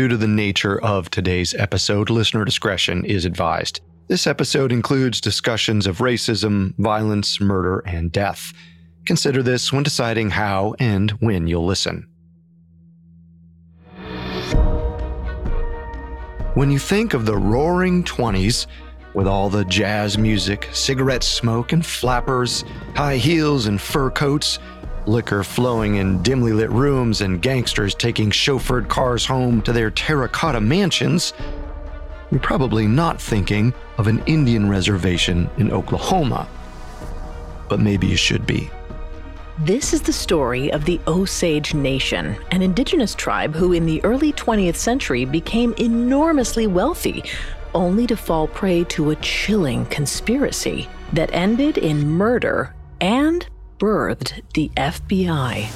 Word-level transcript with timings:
Due 0.00 0.08
to 0.08 0.16
the 0.16 0.26
nature 0.26 0.80
of 0.80 1.10
today's 1.10 1.52
episode, 1.52 2.08
listener 2.08 2.42
discretion 2.42 3.04
is 3.04 3.26
advised. 3.26 3.82
This 4.08 4.26
episode 4.26 4.72
includes 4.72 5.20
discussions 5.20 5.86
of 5.86 5.98
racism, 5.98 6.74
violence, 6.78 7.38
murder, 7.38 7.80
and 7.80 8.10
death. 8.10 8.54
Consider 9.04 9.42
this 9.42 9.74
when 9.74 9.82
deciding 9.82 10.30
how 10.30 10.74
and 10.78 11.10
when 11.20 11.46
you'll 11.46 11.66
listen. 11.66 12.08
When 16.54 16.70
you 16.70 16.78
think 16.78 17.12
of 17.12 17.26
the 17.26 17.36
roaring 17.36 18.02
20s, 18.02 18.68
with 19.12 19.26
all 19.26 19.50
the 19.50 19.66
jazz 19.66 20.16
music, 20.16 20.70
cigarette 20.72 21.24
smoke, 21.24 21.72
and 21.74 21.84
flappers, 21.84 22.64
high 22.94 23.18
heels 23.18 23.66
and 23.66 23.78
fur 23.78 24.10
coats, 24.10 24.60
liquor 25.06 25.42
flowing 25.42 25.96
in 25.96 26.22
dimly 26.22 26.52
lit 26.52 26.70
rooms, 26.70 27.20
and 27.20 27.42
gangsters 27.42 27.94
taking 27.94 28.30
chauffeured 28.30 28.88
cars 28.88 29.24
home 29.24 29.62
to 29.62 29.72
their 29.72 29.90
terracotta 29.90 30.60
mansions, 30.60 31.32
you're 32.30 32.40
probably 32.40 32.86
not 32.86 33.20
thinking 33.20 33.74
of 33.98 34.06
an 34.06 34.22
Indian 34.26 34.68
reservation 34.68 35.50
in 35.58 35.72
Oklahoma. 35.72 36.48
But 37.68 37.80
maybe 37.80 38.06
you 38.06 38.16
should 38.16 38.46
be. 38.46 38.70
This 39.58 39.92
is 39.92 40.00
the 40.00 40.12
story 40.12 40.72
of 40.72 40.86
the 40.86 41.00
Osage 41.06 41.74
Nation, 41.74 42.36
an 42.50 42.62
indigenous 42.62 43.14
tribe 43.14 43.54
who 43.54 43.72
in 43.72 43.84
the 43.84 44.02
early 44.04 44.32
20th 44.32 44.76
century 44.76 45.24
became 45.24 45.74
enormously 45.76 46.66
wealthy, 46.66 47.24
only 47.74 48.06
to 48.06 48.16
fall 48.16 48.48
prey 48.48 48.84
to 48.84 49.10
a 49.10 49.16
chilling 49.16 49.84
conspiracy 49.86 50.88
that 51.12 51.30
ended 51.34 51.76
in 51.76 52.08
murder 52.08 52.74
and 53.00 53.46
birthed 53.80 54.42
the 54.52 54.68
FBI. 54.76 55.66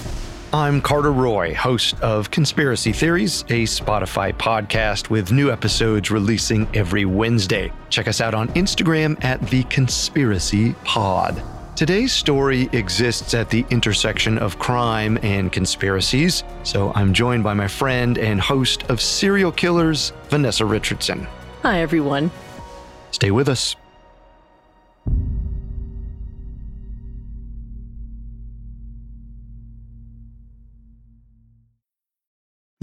I'm 0.52 0.82
Carter 0.82 1.10
Roy, 1.10 1.54
host 1.54 1.98
of 2.00 2.30
Conspiracy 2.30 2.92
Theories, 2.92 3.42
a 3.48 3.64
Spotify 3.64 4.32
podcast 4.34 5.08
with 5.08 5.32
new 5.32 5.50
episodes 5.50 6.10
releasing 6.10 6.68
every 6.76 7.06
Wednesday. 7.06 7.72
Check 7.88 8.06
us 8.06 8.20
out 8.20 8.34
on 8.34 8.48
Instagram 8.48 9.22
at 9.24 9.40
The 9.48 9.64
Conspiracy 9.64 10.74
Pod. 10.84 11.42
Today's 11.76 12.12
story 12.12 12.68
exists 12.72 13.32
at 13.32 13.48
the 13.48 13.64
intersection 13.70 14.36
of 14.36 14.58
crime 14.58 15.18
and 15.22 15.50
conspiracies, 15.50 16.44
so 16.62 16.92
I'm 16.94 17.14
joined 17.14 17.42
by 17.42 17.54
my 17.54 17.66
friend 17.66 18.18
and 18.18 18.38
host 18.38 18.84
of 18.90 19.00
Serial 19.00 19.50
Killers, 19.50 20.12
Vanessa 20.28 20.66
Richardson. 20.66 21.26
Hi, 21.62 21.80
everyone. 21.80 22.30
Stay 23.12 23.30
with 23.30 23.48
us. 23.48 23.74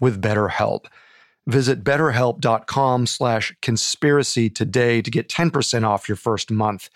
with 0.00 0.22
BetterHelp. 0.22 0.86
Visit 1.46 1.82
betterhelp.com 1.82 3.06
slash 3.06 3.54
conspiracy 3.62 4.50
today 4.50 5.02
to 5.02 5.10
get 5.10 5.28
10% 5.28 5.84
off 5.86 6.08
your 6.08 6.16
first 6.16 6.50
month. 6.50 6.90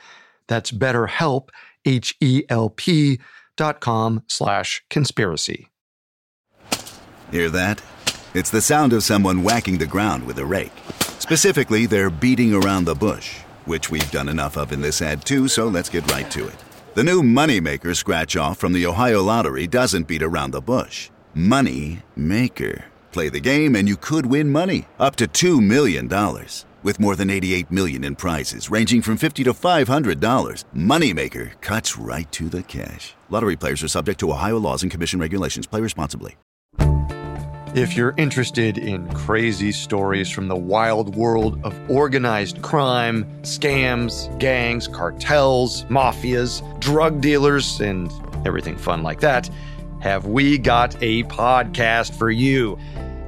That's 0.46 0.70
betterhelp, 0.70 1.48
H-E-L-P 1.84 3.20
dot 3.56 3.80
com 3.80 4.22
slash 4.26 4.84
conspiracy. 4.90 5.68
Hear 7.30 7.50
that? 7.50 7.82
It's 8.34 8.50
the 8.50 8.60
sound 8.60 8.92
of 8.92 9.02
someone 9.02 9.42
whacking 9.42 9.78
the 9.78 9.86
ground 9.86 10.26
with 10.26 10.38
a 10.38 10.44
rake. 10.44 10.72
Specifically, 11.18 11.86
they're 11.86 12.10
beating 12.10 12.52
around 12.52 12.84
the 12.84 12.94
bush, 12.94 13.38
which 13.64 13.90
we've 13.90 14.10
done 14.10 14.28
enough 14.28 14.56
of 14.56 14.72
in 14.72 14.80
this 14.80 15.00
ad 15.00 15.24
too, 15.24 15.48
so 15.48 15.68
let's 15.68 15.88
get 15.88 16.10
right 16.10 16.30
to 16.32 16.46
it. 16.46 16.56
The 16.94 17.04
new 17.04 17.22
Moneymaker 17.22 17.96
scratch 17.96 18.36
off 18.36 18.58
from 18.58 18.72
the 18.72 18.86
Ohio 18.86 19.22
Lottery 19.22 19.66
doesn't 19.66 20.06
beat 20.06 20.22
around 20.22 20.50
the 20.50 20.60
bush. 20.60 21.10
Money 21.34 22.02
Maker. 22.14 22.84
Play 23.14 23.28
the 23.28 23.38
game 23.38 23.76
and 23.76 23.86
you 23.86 23.96
could 23.96 24.26
win 24.26 24.50
money 24.50 24.88
up 24.98 25.14
to 25.16 25.28
$2 25.28 25.64
million. 25.64 26.08
With 26.82 26.98
more 26.98 27.14
than 27.14 27.30
88 27.30 27.70
million 27.70 28.02
in 28.02 28.16
prizes 28.16 28.68
ranging 28.68 29.02
from 29.02 29.16
50 29.16 29.44
to 29.44 29.52
$500, 29.52 30.64
Moneymaker 30.74 31.60
cuts 31.60 31.96
right 31.96 32.30
to 32.32 32.48
the 32.48 32.64
cash. 32.64 33.14
Lottery 33.30 33.54
players 33.54 33.84
are 33.84 33.88
subject 33.88 34.18
to 34.18 34.32
Ohio 34.32 34.58
laws 34.58 34.82
and 34.82 34.90
commission 34.90 35.20
regulations. 35.20 35.64
Play 35.64 35.80
responsibly. 35.80 36.34
If 37.76 37.96
you're 37.96 38.14
interested 38.16 38.78
in 38.78 39.08
crazy 39.12 39.70
stories 39.70 40.28
from 40.28 40.48
the 40.48 40.56
wild 40.56 41.14
world 41.14 41.60
of 41.64 41.72
organized 41.88 42.62
crime, 42.62 43.24
scams, 43.42 44.36
gangs, 44.40 44.88
cartels, 44.88 45.84
mafias, 45.84 46.62
drug 46.80 47.20
dealers, 47.20 47.80
and 47.80 48.10
everything 48.44 48.76
fun 48.76 49.04
like 49.04 49.20
that, 49.20 49.48
have 50.04 50.26
we 50.26 50.58
got 50.58 50.94
a 51.02 51.22
podcast 51.22 52.14
for 52.14 52.30
you? 52.30 52.78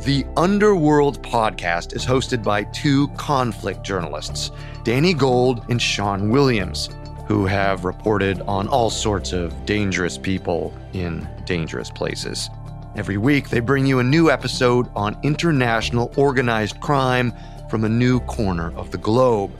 The 0.05 0.27
Underworld 0.37 1.23
podcast 1.23 1.97
is 1.97 2.05
hosted 2.05 2.45
by 2.45 2.65
two 2.65 3.09
conflict 3.17 3.83
journalists, 3.83 4.51
Danny 4.85 5.15
Gold 5.15 5.65
and 5.71 5.81
Sean 5.81 6.29
Williams, 6.29 6.91
who 7.29 7.47
have 7.47 7.87
reported 7.87 8.43
on 8.43 8.69
all 8.69 8.91
sorts 8.91 9.33
of 9.33 9.65
dangerous 9.65 10.19
people 10.19 10.77
in 10.93 11.27
dangerous 11.47 11.91
places. 11.91 12.51
Every 12.95 13.17
week, 13.17 13.49
they 13.49 13.61
bring 13.61 13.87
you 13.87 14.01
a 14.01 14.05
new 14.05 14.31
episode 14.31 14.87
on 14.95 15.17
international 15.23 16.13
organized 16.15 16.79
crime 16.81 17.33
from 17.71 17.85
a 17.85 17.89
new 17.89 18.21
corner 18.21 18.77
of 18.77 18.91
the 18.91 18.99
globe. 18.99 19.51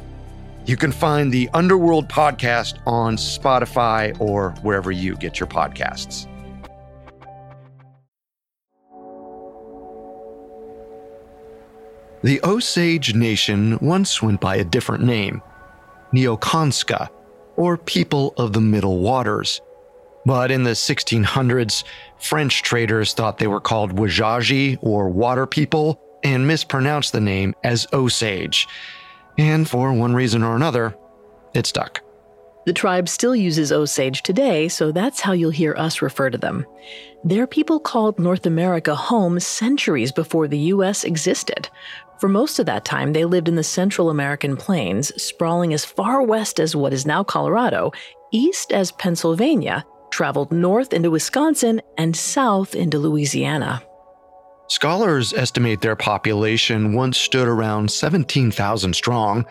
You 0.67 0.77
can 0.77 0.93
find 0.93 1.33
the 1.33 1.49
Underworld 1.55 2.11
podcast 2.11 2.79
on 2.87 3.17
Spotify 3.17 4.15
or 4.21 4.51
wherever 4.61 4.93
you 4.93 5.17
get 5.17 5.41
your 5.41 5.47
podcasts. 5.47 6.27
The 12.27 12.41
Osage 12.43 13.15
Nation 13.15 13.79
once 13.81 14.21
went 14.21 14.41
by 14.41 14.57
a 14.57 14.65
different 14.65 15.05
name, 15.05 15.41
Neokanska, 16.13 17.09
or 17.55 17.77
People 17.77 18.35
of 18.37 18.53
the 18.53 18.61
Middle 18.61 18.99
Waters. 18.99 19.61
But 20.25 20.51
in 20.51 20.65
the 20.65 20.73
1600s, 20.73 21.85
French 22.19 22.65
traders 22.65 23.13
thought 23.13 23.39
they 23.39 23.47
were 23.47 23.61
called 23.61 23.95
Wajaji 23.95 24.79
or 24.83 25.09
Water 25.09 25.47
People 25.47 26.01
and 26.25 26.49
mispronounced 26.49 27.13
the 27.13 27.21
name 27.21 27.55
as 27.63 27.87
Osage. 27.93 28.67
And 29.39 29.71
for 29.71 29.93
one 29.93 30.13
reason 30.13 30.43
or 30.43 30.57
another, 30.57 30.97
it 31.55 31.65
stuck. 31.65 32.01
The 32.67 32.73
tribe 32.73 33.09
still 33.09 33.37
uses 33.37 33.71
Osage 33.71 34.25
today, 34.25 34.67
so 34.67 34.91
that's 34.91 35.21
how 35.21 35.31
you'll 35.31 35.51
hear 35.51 35.77
us 35.77 36.03
refer 36.03 36.31
to 36.31 36.39
them. 36.39 36.67
Their 37.23 37.47
people 37.47 37.79
called 37.79 38.19
North 38.19 38.45
America 38.45 38.97
home 38.97 39.39
centuries 39.39 40.11
before 40.11 40.49
the 40.49 40.59
U.S. 40.75 41.05
existed. 41.05 41.69
For 42.19 42.29
most 42.29 42.59
of 42.59 42.67
that 42.67 42.85
time, 42.85 43.13
they 43.13 43.25
lived 43.25 43.49
in 43.49 43.57
the 43.57 43.63
Central 43.63 44.09
American 44.09 44.57
plains, 44.57 45.13
sprawling 45.23 45.75
as 45.75 45.85
far 45.85 46.23
west 46.23 46.59
as 46.59 46.75
what 46.75 46.95
is 46.95 47.05
now 47.05 47.23
Colorado, 47.23 47.93
east 48.33 48.73
as 48.73 48.93
Pennsylvania, 48.93 49.85
traveled 50.11 50.51
north 50.51 50.95
into 50.95 51.11
Wisconsin, 51.11 51.83
and 51.99 52.17
south 52.17 52.75
into 52.75 52.99
Louisiana. 52.99 53.83
Scholars 54.69 55.33
estimate 55.35 55.81
their 55.81 55.95
population 55.95 56.95
once 56.95 57.19
stood 57.19 57.47
around 57.47 57.91
17,000 57.91 58.95
strong, 58.95 59.45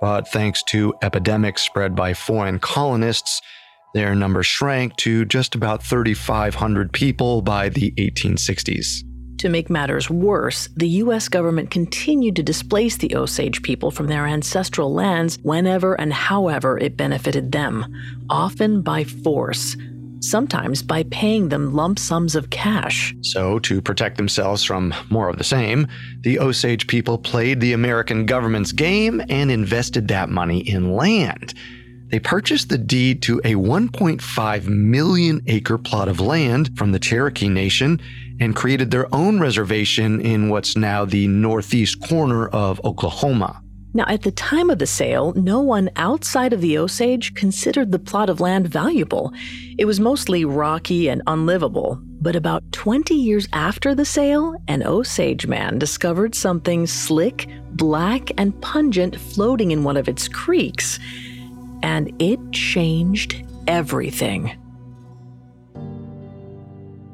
but 0.00 0.28
thanks 0.28 0.62
to 0.64 0.94
epidemics 1.02 1.62
spread 1.62 1.96
by 1.96 2.14
foreign 2.14 2.58
colonists, 2.58 3.40
their 3.94 4.14
number 4.14 4.42
shrank 4.42 4.94
to 4.96 5.24
just 5.24 5.54
about 5.54 5.82
3,500 5.82 6.92
people 6.92 7.40
by 7.40 7.68
the 7.70 7.90
1860s. 7.92 9.07
To 9.38 9.48
make 9.48 9.70
matters 9.70 10.10
worse, 10.10 10.68
the 10.76 10.88
US 10.88 11.28
government 11.28 11.70
continued 11.70 12.34
to 12.36 12.42
displace 12.42 12.96
the 12.96 13.14
Osage 13.14 13.62
people 13.62 13.92
from 13.92 14.08
their 14.08 14.26
ancestral 14.26 14.92
lands 14.92 15.38
whenever 15.42 15.94
and 15.94 16.12
however 16.12 16.76
it 16.76 16.96
benefited 16.96 17.52
them, 17.52 17.86
often 18.28 18.82
by 18.82 19.04
force, 19.04 19.76
sometimes 20.20 20.82
by 20.82 21.04
paying 21.04 21.50
them 21.50 21.72
lump 21.72 22.00
sums 22.00 22.34
of 22.34 22.50
cash. 22.50 23.14
So, 23.20 23.60
to 23.60 23.80
protect 23.80 24.16
themselves 24.16 24.64
from 24.64 24.92
more 25.08 25.28
of 25.28 25.38
the 25.38 25.44
same, 25.44 25.86
the 26.22 26.40
Osage 26.40 26.88
people 26.88 27.16
played 27.16 27.60
the 27.60 27.74
American 27.74 28.26
government's 28.26 28.72
game 28.72 29.22
and 29.28 29.52
invested 29.52 30.08
that 30.08 30.30
money 30.30 30.68
in 30.68 30.94
land. 30.94 31.54
They 32.08 32.18
purchased 32.18 32.70
the 32.70 32.78
deed 32.78 33.22
to 33.22 33.38
a 33.44 33.54
1.5 33.54 34.66
million 34.66 35.42
acre 35.46 35.76
plot 35.76 36.08
of 36.08 36.20
land 36.20 36.76
from 36.78 36.92
the 36.92 36.98
Cherokee 36.98 37.48
Nation 37.48 38.00
and 38.40 38.56
created 38.56 38.90
their 38.90 39.12
own 39.14 39.40
reservation 39.40 40.20
in 40.20 40.48
what's 40.48 40.76
now 40.76 41.04
the 41.04 41.28
northeast 41.28 42.00
corner 42.08 42.48
of 42.48 42.82
Oklahoma. 42.84 43.62
Now, 43.94 44.04
at 44.06 44.22
the 44.22 44.30
time 44.30 44.70
of 44.70 44.78
the 44.78 44.86
sale, 44.86 45.32
no 45.34 45.60
one 45.60 45.90
outside 45.96 46.52
of 46.52 46.60
the 46.60 46.78
Osage 46.78 47.34
considered 47.34 47.90
the 47.90 47.98
plot 47.98 48.30
of 48.30 48.40
land 48.40 48.68
valuable. 48.68 49.32
It 49.78 49.86
was 49.86 49.98
mostly 49.98 50.44
rocky 50.44 51.08
and 51.08 51.22
unlivable. 51.26 51.98
But 52.20 52.36
about 52.36 52.64
20 52.72 53.14
years 53.14 53.48
after 53.52 53.94
the 53.94 54.04
sale, 54.04 54.56
an 54.68 54.82
Osage 54.82 55.46
man 55.46 55.78
discovered 55.78 56.34
something 56.34 56.86
slick, 56.86 57.48
black, 57.72 58.30
and 58.38 58.60
pungent 58.60 59.18
floating 59.18 59.70
in 59.70 59.84
one 59.84 59.96
of 59.96 60.08
its 60.08 60.28
creeks. 60.28 60.98
And 61.82 62.12
it 62.20 62.38
changed 62.52 63.44
everything. 63.66 64.52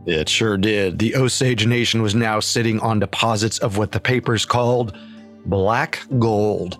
It 0.07 0.29
sure 0.29 0.59
did. 0.59 0.99
The 0.99 1.17
Osage 1.17 1.67
Nation 1.67 2.03
was 2.03 2.15
now 2.15 2.41
sitting 2.41 2.79
on 2.81 2.99
deposits 2.99 3.59
of 3.59 3.79
what 3.79 3.93
the 3.93 4.01
papers 4.01 4.45
called 4.45 4.97
black 5.47 6.01
gold. 6.19 6.79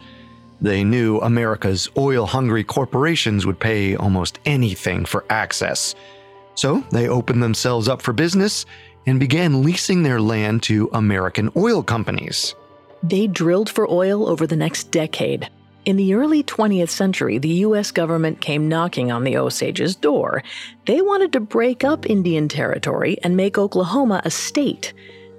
They 0.61 0.85
knew 0.85 1.21
America's 1.21 1.89
oil 1.97 2.27
hungry 2.27 2.65
corporations 2.65 3.47
would 3.47 3.59
pay 3.59 3.97
almost 3.97 4.39
anything 4.45 5.05
for 5.05 5.25
access. 5.31 5.95
So 6.55 6.85
they 6.91 7.09
opened 7.09 7.43
themselves 7.43 7.89
up 7.89 8.03
for 8.03 8.13
business 8.13 8.67
and 9.07 9.19
began 9.21 9.63
leasing 9.63 10.03
their 10.03 10.21
land 10.21 10.63
to 10.65 10.89
American 10.93 11.51
oil 11.57 11.83
companies. 11.83 12.55
They 13.03 13.27
drilled 13.27 13.69
for 13.69 13.91
oil 13.91 14.29
over 14.29 14.47
the 14.47 14.57
next 14.57 14.91
decade, 14.91 15.51
in 15.85 15.97
the 15.97 16.15
early 16.15 16.43
20th 16.43 16.89
century, 16.89 17.39
the 17.39 17.49
U.S. 17.49 17.91
government 17.91 18.41
came 18.41 18.69
knocking 18.69 19.13
on 19.13 19.25
the 19.25 19.37
Osage's 19.37 19.95
door. 19.95 20.43
They 20.87 21.01
wanted 21.01 21.33
to 21.33 21.41
break 21.41 21.85
up 21.85 22.07
Indian 22.07 22.49
Territory 22.49 23.19
and 23.23 23.37
make 23.37 23.59
Oklahoma 23.59 24.23
a 24.25 24.31
state. 24.31 24.93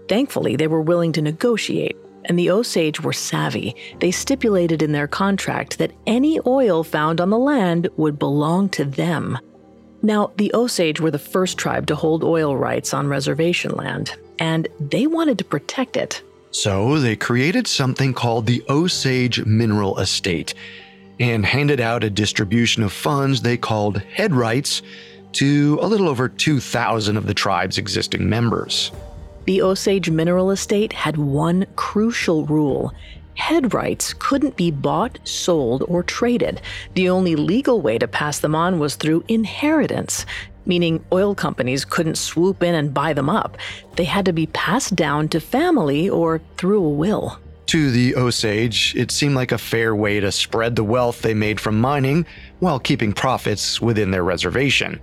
Thankfully, 0.08 0.56
they 0.56 0.68
were 0.68 0.82
willing 0.82 1.12
to 1.14 1.22
negotiate, 1.22 1.98
and 2.26 2.38
the 2.38 2.52
Osage 2.52 3.02
were 3.02 3.14
savvy. 3.14 3.76
They 4.00 4.12
stipulated 4.12 4.82
in 4.82 4.92
their 4.92 5.08
contract 5.08 5.80
that 5.80 5.94
any 6.06 6.40
oil 6.46 6.84
found 6.84 7.20
on 7.20 7.30
the 7.30 7.40
land 7.40 7.88
would 7.98 8.20
belong 8.20 8.70
to 8.70 8.86
them. 8.86 9.40
Now, 10.04 10.32
the 10.38 10.52
Osage 10.54 11.00
were 11.00 11.12
the 11.12 11.18
first 11.18 11.58
tribe 11.58 11.88
to 11.88 11.96
hold 11.96 12.24
oil 12.24 12.56
rights 12.56 12.94
on 12.94 13.08
reservation 13.08 13.72
land, 13.72 14.16
and 14.38 14.68
they 14.80 15.08
wanted 15.08 15.40
to 15.40 15.46
protect 15.46 15.98
it. 15.98 16.22
So 16.56 17.00
they 17.00 17.18
created 17.18 17.68
something 17.68 18.14
called 18.14 18.46
the 18.46 18.64
Osage 18.70 19.44
Mineral 19.46 20.00
Estate 20.00 20.54
and 21.20 21.46
handed 21.46 21.82
out 21.82 22.06
a 22.06 22.10
distribution 22.10 22.82
of 22.82 22.94
funds 22.94 23.42
they 23.42 23.58
called 23.58 23.98
head 23.98 24.34
rights 24.34 24.82
to 25.34 25.78
a 25.82 25.86
little 25.88 26.08
over 26.08 26.30
2,000 26.30 27.18
of 27.18 27.28
the 27.28 27.34
tribe's 27.34 27.78
existing 27.78 28.30
members. 28.30 28.94
The 29.44 29.62
Osage 29.62 30.10
Mineral 30.10 30.50
Estate 30.50 30.94
had 30.94 31.18
one 31.18 31.66
crucial 31.76 32.46
rule 32.46 32.94
head 33.36 33.74
rights 33.74 34.14
couldn't 34.14 34.56
be 34.56 34.72
bought, 34.72 35.20
sold, 35.26 35.84
or 35.90 36.04
traded. 36.04 36.62
The 36.94 37.10
only 37.10 37.36
legal 37.36 37.82
way 37.82 37.98
to 37.98 38.08
pass 38.08 38.40
them 38.40 38.56
on 38.56 38.80
was 38.80 38.96
through 38.96 39.26
inheritance 39.28 40.26
meaning 40.66 41.04
oil 41.12 41.36
companies 41.36 41.86
couldn't 41.86 42.18
swoop 42.18 42.64
in 42.64 42.76
and 42.76 42.94
buy 42.94 43.14
them 43.14 43.30
up. 43.30 43.58
They 43.96 44.04
had 44.04 44.26
to 44.26 44.34
be 44.34 44.48
passed 44.48 44.96
down 44.96 45.30
to 45.30 45.40
family 45.40 46.10
or 46.10 46.42
through 46.58 46.84
a 46.84 46.90
will. 46.90 47.40
To 47.68 47.90
the 47.90 48.16
Osage, 48.16 48.96
it 48.96 49.10
seemed 49.10 49.36
like 49.36 49.52
a 49.52 49.58
fair 49.58 49.96
way 49.96 50.20
to 50.20 50.32
spread 50.32 50.76
the 50.76 50.84
wealth 50.84 51.22
they 51.22 51.34
made 51.34 51.60
from 51.60 51.80
mining 51.80 52.26
while 52.60 52.80
keeping 52.80 53.12
profits 53.12 53.82
within 53.82 54.12
their 54.12 54.24
reservation. 54.24 55.00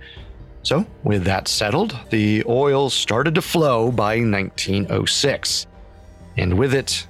So, 0.63 0.85
with 1.03 1.25
that 1.25 1.49
settled, 1.49 1.97
the 2.09 2.43
oil 2.47 2.89
started 2.89 3.35
to 3.35 3.41
flow 3.41 3.91
by 3.91 4.19
1906. 4.19 5.67
And 6.37 6.57
with 6.57 6.73
it, 6.73 7.05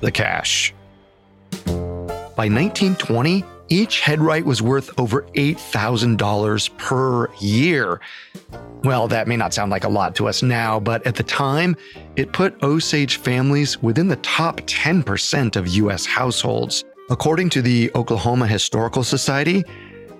the 0.00 0.12
cash. 0.12 0.72
By 1.66 2.48
1920, 2.48 3.44
each 3.72 4.00
headright 4.00 4.44
was 4.44 4.60
worth 4.60 4.90
over 5.00 5.22
$8,000 5.34 6.76
per 6.76 7.32
year. 7.40 8.00
Well, 8.84 9.08
that 9.08 9.26
may 9.26 9.36
not 9.38 9.54
sound 9.54 9.70
like 9.70 9.84
a 9.84 9.88
lot 9.88 10.14
to 10.16 10.28
us 10.28 10.42
now, 10.42 10.78
but 10.78 11.06
at 11.06 11.14
the 11.14 11.22
time, 11.22 11.74
it 12.16 12.34
put 12.34 12.62
Osage 12.62 13.16
families 13.16 13.80
within 13.80 14.08
the 14.08 14.16
top 14.16 14.60
10% 14.62 15.56
of 15.56 15.68
U.S. 15.68 16.04
households. 16.04 16.84
According 17.08 17.48
to 17.50 17.62
the 17.62 17.90
Oklahoma 17.94 18.46
Historical 18.46 19.02
Society, 19.02 19.64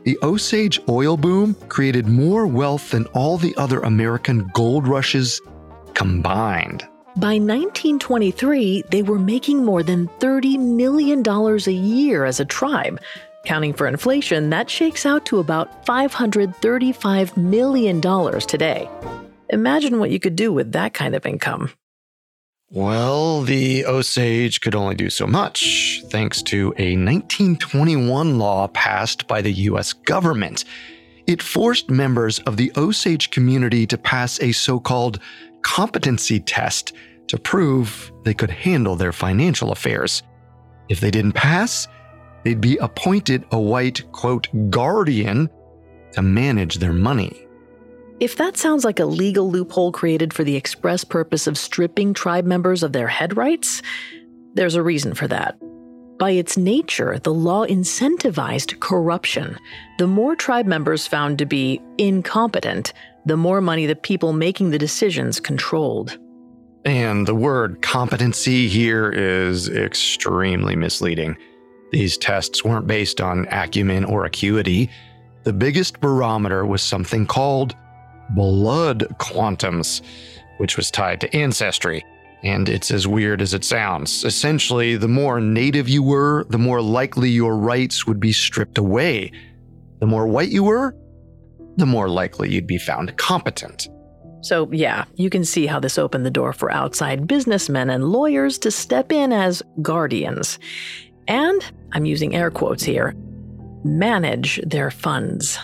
the 0.05 0.19
Osage 0.23 0.81
oil 0.89 1.19
boom 1.19 1.55
created 1.69 2.07
more 2.07 2.47
wealth 2.47 2.91
than 2.91 3.05
all 3.09 3.37
the 3.37 3.55
other 3.59 3.81
American 3.81 4.49
gold 4.55 4.89
rushes 4.89 5.43
combined. 5.93 6.89
By 7.17 7.35
1923, 7.35 8.85
they 8.91 9.03
were 9.03 9.19
making 9.19 9.63
more 9.63 9.83
than 9.83 10.09
$30 10.21 10.59
million 10.59 11.23
a 11.29 11.71
year 11.71 12.25
as 12.25 12.41
a 12.41 12.47
tribe, 12.47 12.99
Counting 13.45 13.73
for 13.73 13.87
inflation, 13.87 14.51
that 14.51 14.71
shakes 14.71 15.05
out 15.05 15.27
to 15.27 15.39
about 15.39 15.85
$535 15.85 17.37
million 17.37 18.01
today. 18.41 18.89
Imagine 19.51 19.99
what 19.99 20.11
you 20.11 20.21
could 20.21 20.37
do 20.37 20.53
with 20.53 20.73
that 20.73 20.95
kind 20.95 21.15
of 21.15 21.27
income. 21.27 21.71
Well, 22.71 23.43
the 23.43 23.85
Osage 23.85 24.63
could 24.63 24.75
only 24.75 24.95
do 24.95 25.11
so 25.11 25.27
much, 25.27 26.03
thanks 26.07 26.41
to 26.45 26.73
a 26.79 26.97
1921 26.97 28.39
law 28.39 28.69
passed 28.69 29.27
by 29.27 29.43
the 29.43 29.53
US 29.53 29.93
government. 29.93 30.65
It 31.27 31.43
forced 31.43 31.91
members 31.91 32.39
of 32.41 32.57
the 32.57 32.73
Osage 32.77 33.31
community 33.31 33.87
to 33.89 33.99
pass 33.99 34.41
a 34.41 34.53
so 34.53 34.81
called 34.81 35.19
competency 35.61 36.41
test 36.41 36.95
to 37.27 37.39
prove 37.39 38.11
they 38.25 38.35
could 38.35 38.51
handle 38.51 38.97
their 38.97 39.13
financial 39.13 39.71
affairs. 39.71 40.23
If 40.89 41.01
they 41.01 41.11
didn't 41.11 41.33
pass, 41.33 41.89
they'd 42.45 42.61
be 42.61 42.77
appointed 42.79 43.45
a 43.51 43.61
white, 43.61 44.03
quote, 44.13 44.49
guardian 44.71 45.49
to 46.13 46.23
manage 46.23 46.77
their 46.77 46.93
money. 46.93 47.47
If 48.21 48.37
that 48.37 48.57
sounds 48.57 48.85
like 48.85 49.01
a 49.01 49.05
legal 49.05 49.51
loophole 49.51 49.91
created 49.91 50.33
for 50.33 50.45
the 50.45 50.55
express 50.55 51.03
purpose 51.03 51.47
of 51.47 51.59
stripping 51.59 52.15
tribe 52.15 52.45
members 52.45 52.83
of 52.83 52.93
their 52.93 53.09
head 53.09 53.37
rights, 53.37 53.83
there's 54.55 54.75
a 54.75 54.83
reason 54.83 55.15
for 55.15 55.27
that. 55.29 55.59
By 56.19 56.31
its 56.31 56.57
nature, 56.57 57.19
the 57.19 57.35
law 57.35 57.67
incentivized 57.67 58.79
corruption. 58.79 59.59
The 59.99 60.07
more 60.07 60.37
tribe 60.37 60.67
members 60.67 61.05
found 61.07 61.39
to 61.39 61.47
be 61.47 61.81
incompetent, 61.99 62.93
the 63.27 63.37
more 63.37 63.61
money 63.61 63.87
the 63.87 63.97
people 63.97 64.33
making 64.33 64.71
the 64.71 64.79
decisions 64.79 65.41
controlled. 65.41 66.19
And 66.85 67.27
the 67.27 67.35
word 67.35 67.83
competency 67.83 68.69
here 68.69 69.11
is 69.11 69.69
extremely 69.69 70.77
misleading. 70.77 71.37
These 71.93 72.17
tests 72.17 72.65
weren't 72.65 72.87
based 72.87 73.21
on 73.21 73.47
acumen 73.51 74.05
or 74.05 74.25
acuity. 74.25 74.91
The 75.45 75.53
biggest 75.53 76.01
barometer 76.01 76.65
was 76.65 76.83
something 76.83 77.27
called 77.27 77.77
blood 78.31 79.07
quantums, 79.19 80.01
which 80.57 80.79
was 80.79 80.91
tied 80.91 81.21
to 81.21 81.37
ancestry. 81.37 82.05
And 82.43 82.69
it's 82.69 82.91
as 82.91 83.07
weird 83.07 83.43
as 83.43 83.53
it 83.55 83.63
sounds. 83.63 84.25
Essentially, 84.25 84.97
the 84.97 85.07
more 85.07 85.41
native 85.41 85.89
you 85.89 86.03
were, 86.03 86.45
the 86.49 86.59
more 86.59 86.81
likely 86.81 87.29
your 87.29 87.57
rights 87.57 88.07
would 88.07 88.19
be 88.19 88.33
stripped 88.33 88.79
away. 88.79 89.31
The 90.01 90.07
more 90.07 90.27
white 90.27 90.49
you 90.49 90.65
were, 90.65 90.97
the 91.77 91.87
more 91.87 92.09
likely 92.09 92.51
you'd 92.51 92.67
be 92.67 92.79
found 92.79 93.17
competent. 93.19 93.87
So, 94.41 94.69
yeah, 94.73 95.05
you 95.15 95.31
can 95.31 95.45
see 95.45 95.67
how 95.67 95.79
this 95.79 95.99
opened 95.99 96.27
the 96.27 96.31
door 96.31 96.53
for 96.53 96.73
outside 96.73 97.29
businessmen 97.29 97.91
and 97.91 98.05
lawyers 98.05 98.59
to 98.59 98.73
step 98.73 99.13
in 99.13 99.33
as 99.33 99.63
guardians 99.83 100.59
and, 101.29 101.65
I'm 101.93 102.05
using 102.05 102.35
air 102.35 102.51
quotes 102.51 102.83
here, 102.83 103.15
manage 103.85 104.61
their 104.67 104.91
funds. 104.91 105.59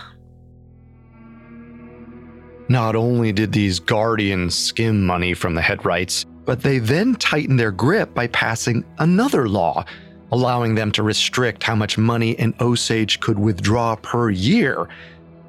Not 2.68 2.94
only 2.94 3.32
did 3.32 3.52
these 3.52 3.80
guardians 3.80 4.54
skim 4.54 5.06
money 5.06 5.34
from 5.34 5.54
the 5.54 5.62
head 5.62 5.84
rights, 5.84 6.24
but 6.44 6.62
they 6.62 6.78
then 6.78 7.14
tightened 7.16 7.58
their 7.58 7.70
grip 7.70 8.14
by 8.14 8.26
passing 8.28 8.84
another 8.98 9.48
law, 9.48 9.84
allowing 10.32 10.74
them 10.74 10.92
to 10.92 11.02
restrict 11.02 11.62
how 11.62 11.74
much 11.74 11.98
money 11.98 12.38
an 12.38 12.54
Osage 12.60 13.20
could 13.20 13.38
withdraw 13.38 13.96
per 13.96 14.30
year. 14.30 14.88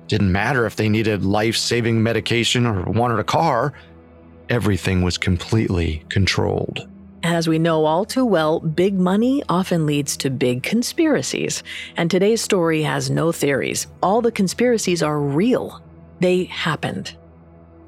Didn't 0.08 0.32
matter 0.32 0.66
if 0.66 0.76
they 0.76 0.90
needed 0.90 1.24
life 1.24 1.56
saving 1.56 2.02
medication 2.02 2.66
or 2.66 2.84
wanted 2.84 3.20
a 3.20 3.24
car. 3.24 3.74
Everything 4.50 5.02
was 5.02 5.18
completely 5.18 6.04
controlled. 6.10 6.89
As 7.24 7.48
we 7.48 7.60
know 7.60 7.86
all 7.86 8.06
too 8.06 8.26
well, 8.26 8.60
big 8.60 8.94
money 8.94 9.44
often 9.50 9.86
leads 9.86 10.16
to 10.18 10.30
big 10.30 10.64
conspiracies. 10.64 11.64
And 11.98 12.10
today's 12.10 12.42
story 12.42 12.84
has 12.84 13.10
no 13.10 13.32
theories. 13.32 13.88
All 14.02 14.22
the 14.22 14.32
conspiracies 14.32 15.04
are 15.04 15.20
real, 15.20 15.82
they 16.20 16.46
happened. 16.46 17.16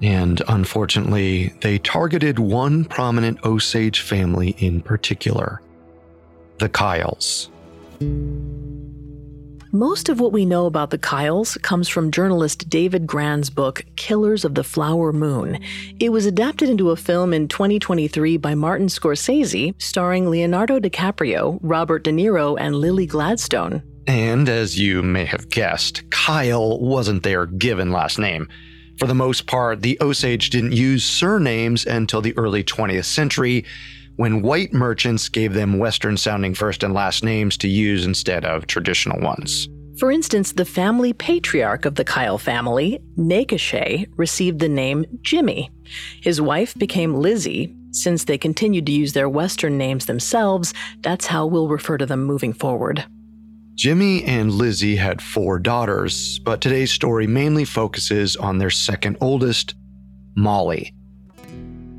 And 0.02 0.42
unfortunately, 0.48 1.54
they 1.62 1.78
targeted 1.78 2.40
one 2.40 2.86
prominent 2.86 3.46
Osage 3.46 4.02
family 4.02 4.56
in 4.58 4.82
particular 4.82 5.62
the 6.58 6.70
Kyles. 6.70 7.50
Most 9.74 10.10
of 10.10 10.20
what 10.20 10.34
we 10.34 10.44
know 10.44 10.66
about 10.66 10.90
the 10.90 10.98
Kyles 10.98 11.58
comes 11.62 11.88
from 11.88 12.12
journalist 12.12 12.70
David 12.70 13.08
Grann's 13.08 13.50
book, 13.50 13.86
Killers 13.96 14.44
of 14.44 14.54
the 14.54 14.66
Flower 14.66 15.14
Moon. 15.14 15.64
It 15.98 16.10
was 16.10 16.26
adapted 16.26 16.68
into 16.68 16.90
a 16.90 16.98
film 16.98 17.34
in 17.34 17.48
2023 17.48 18.36
by 18.36 18.54
Martin 18.54 18.88
Scorsese, 18.88 19.74
starring 19.82 20.30
Leonardo 20.30 20.78
DiCaprio, 20.82 21.58
Robert 21.62 22.04
De 22.04 22.12
Niro, 22.12 22.58
and 22.60 22.76
Lily 22.76 23.06
Gladstone. 23.06 23.82
And 24.08 24.50
as 24.50 24.78
you 24.78 25.02
may 25.02 25.24
have 25.24 25.48
guessed, 25.48 26.04
Kyle 26.10 26.78
wasn't 26.78 27.24
their 27.24 27.46
given 27.46 27.94
last 27.94 28.20
name. 28.20 28.50
For 29.00 29.08
the 29.08 29.16
most 29.16 29.48
part, 29.48 29.84
the 29.84 29.98
Osage 30.02 30.50
didn't 30.50 30.74
use 30.74 31.06
surnames 31.06 31.86
until 31.86 32.20
the 32.20 32.38
early 32.38 32.66
20th 32.66 33.06
century 33.06 33.64
when 34.16 34.42
white 34.42 34.74
merchants 34.74 35.30
gave 35.30 35.54
them 35.54 35.80
Western 35.80 36.18
sounding 36.18 36.54
first 36.54 36.84
and 36.84 36.94
last 36.94 37.24
names 37.24 37.58
to 37.58 37.68
use 37.68 38.06
instead 38.06 38.46
of 38.46 38.68
traditional 38.68 39.20
ones. 39.22 39.68
For 39.98 40.12
instance, 40.12 40.54
the 40.54 40.66
family 40.66 41.14
patriarch 41.14 41.86
of 41.86 41.96
the 41.96 42.04
Kyle 42.04 42.38
family, 42.38 43.00
Nekashe, 43.18 44.08
received 44.16 44.60
the 44.60 44.70
name 44.70 45.06
Jimmy. 45.22 45.70
His 46.22 46.42
wife 46.42 46.74
became 46.76 47.16
Lizzie. 47.16 47.76
Since 47.92 48.24
they 48.24 48.38
continued 48.38 48.86
to 48.86 48.92
use 48.92 49.14
their 49.14 49.30
Western 49.30 49.78
names 49.78 50.06
themselves, 50.06 50.74
that's 51.02 51.28
how 51.28 51.46
we'll 51.46 51.68
refer 51.68 51.98
to 51.98 52.06
them 52.06 52.24
moving 52.24 52.54
forward. 52.54 53.06
Jimmy 53.76 54.24
and 54.24 54.52
Lizzie 54.52 54.96
had 54.96 55.22
four 55.22 55.60
daughters, 55.60 56.40
but 56.40 56.62
today's 56.62 56.92
story 56.92 57.28
mainly 57.28 57.66
focuses 57.66 58.36
on 58.36 58.58
their 58.58 58.70
second 58.70 59.18
oldest, 59.22 59.76
Molly. 60.36 60.94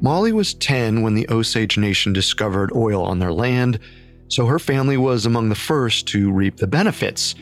Molly 0.02 0.32
was 0.32 0.54
10 0.54 1.02
when 1.02 1.14
the 1.14 1.28
Osage 1.30 1.78
Nation 1.78 2.12
discovered 2.12 2.72
oil 2.74 3.04
on 3.04 3.20
their 3.20 3.32
land, 3.32 3.78
so 4.26 4.46
her 4.46 4.58
family 4.58 4.96
was 4.96 5.24
among 5.24 5.48
the 5.48 5.54
first 5.54 6.08
to 6.08 6.32
reap 6.32 6.56
the 6.56 6.66
benefits. 6.66 7.36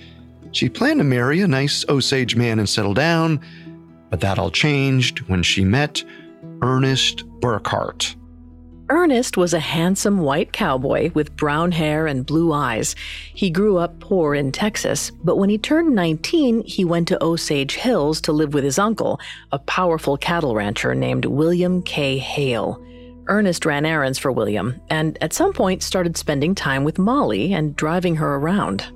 She 0.53 0.69
planned 0.69 1.01
to 1.01 1.05
marry 1.05 1.41
a 1.41 1.49
nice 1.49 1.87
Osage 1.89 2.37
man 2.37 2.59
and 2.59 2.69
settle 2.69 2.93
down, 2.93 3.41
but 4.11 4.21
that 4.21 4.39
all 4.39 4.51
changed 4.51 5.21
when 5.21 5.43
she 5.43 5.65
met 5.65 6.05
Ernest 6.61 7.25
Burkhart. 7.41 8.15
Ernest 8.93 9.37
was 9.37 9.55
a 9.55 9.61
handsome 9.61 10.19
white 10.19 10.53
cowboy 10.53 11.13
with 11.15 11.37
brown 11.37 11.71
hair 11.71 12.09
and 12.09 12.27
blue 12.27 12.53
eyes. 12.53 12.97
He 13.33 13.49
grew 13.49 13.79
up 13.79 14.01
poor 14.01 14.35
in 14.35 14.51
Texas, 14.51 15.13
but 15.23 15.37
when 15.37 15.49
he 15.49 15.59
turned 15.59 15.95
19, 15.95 16.65
he 16.65 16.85
went 16.85 17.07
to 17.09 17.23
Osage 17.23 17.77
Hills 17.77 18.21
to 18.23 18.33
live 18.33 18.53
with 18.53 18.65
his 18.65 18.81
uncle, 18.81 19.21
a 19.53 19.61
powerful 19.61 20.17
cattle 20.17 20.57
rancher 20.57 20.93
named 20.93 21.25
William 21.25 21.83
K. 21.83 22.19
Hale. 22.19 22.85
Ernest 23.29 23.65
ran 23.65 23.87
errands 23.87 24.19
for 24.19 24.33
William, 24.33 24.81
and 24.91 25.17
at 25.23 25.33
some 25.33 25.53
point 25.53 25.85
started 25.85 26.17
spending 26.17 26.53
time 26.53 26.83
with 26.83 26.99
Molly 26.99 27.55
and 27.55 27.77
driving 27.77 28.17
her 28.17 28.35
around. 28.35 28.93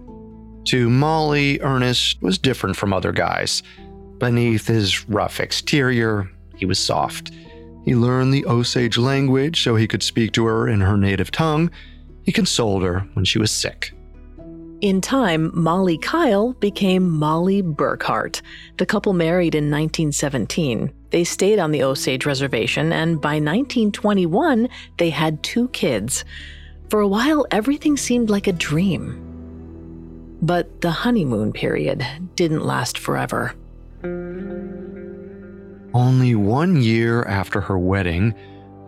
To 0.64 0.90
Molly, 0.90 1.60
Ernest 1.60 2.20
was 2.20 2.36
different 2.36 2.74
from 2.74 2.92
other 2.92 3.12
guys. 3.12 3.62
Beneath 4.18 4.66
his 4.66 5.08
rough 5.08 5.38
exterior, 5.38 6.28
he 6.56 6.66
was 6.66 6.80
soft. 6.80 7.30
He 7.84 7.94
learned 7.94 8.32
the 8.32 8.46
Osage 8.46 8.96
language 8.96 9.62
so 9.62 9.76
he 9.76 9.86
could 9.86 10.02
speak 10.02 10.32
to 10.32 10.46
her 10.46 10.68
in 10.68 10.80
her 10.80 10.96
native 10.96 11.30
tongue. 11.30 11.70
He 12.22 12.32
consoled 12.32 12.82
her 12.82 13.00
when 13.12 13.24
she 13.24 13.38
was 13.38 13.50
sick. 13.50 13.92
In 14.80 15.00
time, 15.00 15.50
Molly 15.54 15.96
Kyle 15.96 16.52
became 16.54 17.08
Molly 17.08 17.62
Burkhart. 17.62 18.42
The 18.76 18.86
couple 18.86 19.12
married 19.12 19.54
in 19.54 19.70
1917. 19.70 20.92
They 21.10 21.24
stayed 21.24 21.58
on 21.58 21.70
the 21.70 21.82
Osage 21.82 22.26
Reservation, 22.26 22.92
and 22.92 23.20
by 23.20 23.34
1921, 23.34 24.68
they 24.98 25.10
had 25.10 25.42
two 25.42 25.68
kids. 25.68 26.24
For 26.90 27.00
a 27.00 27.08
while, 27.08 27.46
everything 27.50 27.96
seemed 27.96 28.30
like 28.30 28.46
a 28.46 28.52
dream. 28.52 30.38
But 30.42 30.82
the 30.82 30.90
honeymoon 30.90 31.52
period 31.52 32.06
didn't 32.34 32.66
last 32.66 32.98
forever. 32.98 33.54
Only 35.94 36.34
one 36.34 36.82
year 36.82 37.22
after 37.22 37.60
her 37.60 37.78
wedding, 37.78 38.34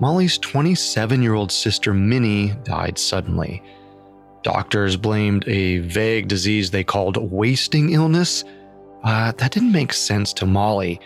Molly's 0.00 0.38
27 0.38 1.22
year 1.22 1.34
old 1.34 1.52
sister 1.52 1.94
Minnie 1.94 2.52
died 2.64 2.98
suddenly. 2.98 3.62
Doctors 4.42 4.96
blamed 4.96 5.46
a 5.46 5.78
vague 5.78 6.26
disease 6.26 6.70
they 6.70 6.82
called 6.82 7.16
wasting 7.30 7.92
illness. 7.92 8.42
Uh, 9.04 9.30
that 9.38 9.52
didn't 9.52 9.70
make 9.70 9.92
sense 9.92 10.32
to 10.32 10.46
Molly. 10.46 11.00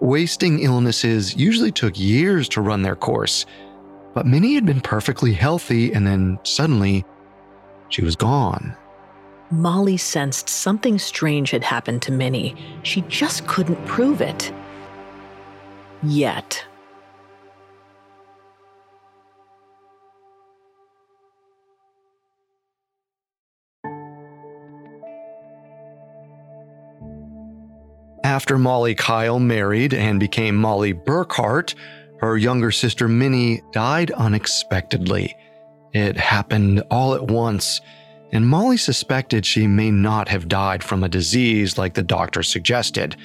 Wasting 0.00 0.60
illnesses 0.60 1.36
usually 1.36 1.70
took 1.70 1.96
years 1.96 2.48
to 2.48 2.60
run 2.60 2.82
their 2.82 2.96
course, 2.96 3.46
but 4.14 4.26
Minnie 4.26 4.54
had 4.54 4.66
been 4.66 4.80
perfectly 4.80 5.32
healthy 5.32 5.92
and 5.92 6.04
then 6.04 6.40
suddenly 6.42 7.04
she 7.88 8.02
was 8.02 8.16
gone. 8.16 8.76
Molly 9.52 9.96
sensed 9.96 10.48
something 10.48 10.98
strange 10.98 11.52
had 11.52 11.62
happened 11.62 12.02
to 12.02 12.10
Minnie. 12.10 12.56
She 12.82 13.02
just 13.02 13.46
couldn't 13.46 13.86
prove 13.86 14.20
it 14.20 14.52
yet. 16.10 16.64
After 28.24 28.58
Molly 28.58 28.94
Kyle 28.94 29.38
married 29.38 29.94
and 29.94 30.20
became 30.20 30.56
Molly 30.56 30.92
Burkhart, 30.92 31.74
her 32.20 32.36
younger 32.36 32.70
sister 32.70 33.08
Minnie 33.08 33.62
died 33.72 34.10
unexpectedly. 34.10 35.34
It 35.92 36.16
happened 36.16 36.82
all 36.90 37.14
at 37.14 37.28
once, 37.28 37.80
and 38.32 38.46
Molly 38.46 38.76
suspected 38.76 39.46
she 39.46 39.66
may 39.66 39.90
not 39.90 40.28
have 40.28 40.48
died 40.48 40.82
from 40.82 41.02
a 41.02 41.08
disease 41.08 41.78
like 41.78 41.94
the 41.94 42.02
doctor 42.02 42.42
suggested. 42.42 43.16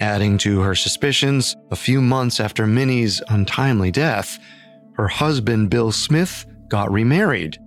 Adding 0.00 0.38
to 0.38 0.60
her 0.60 0.74
suspicions, 0.74 1.56
a 1.70 1.76
few 1.76 2.00
months 2.00 2.40
after 2.40 2.66
Minnie's 2.66 3.22
untimely 3.28 3.90
death, 3.90 4.38
her 4.94 5.08
husband 5.08 5.68
Bill 5.68 5.92
Smith 5.92 6.46
got 6.68 6.90
remarried 6.90 7.58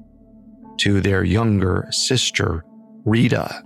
to 0.77 0.99
their 0.99 1.23
younger 1.23 1.87
sister, 1.91 2.65
Rita. 3.05 3.63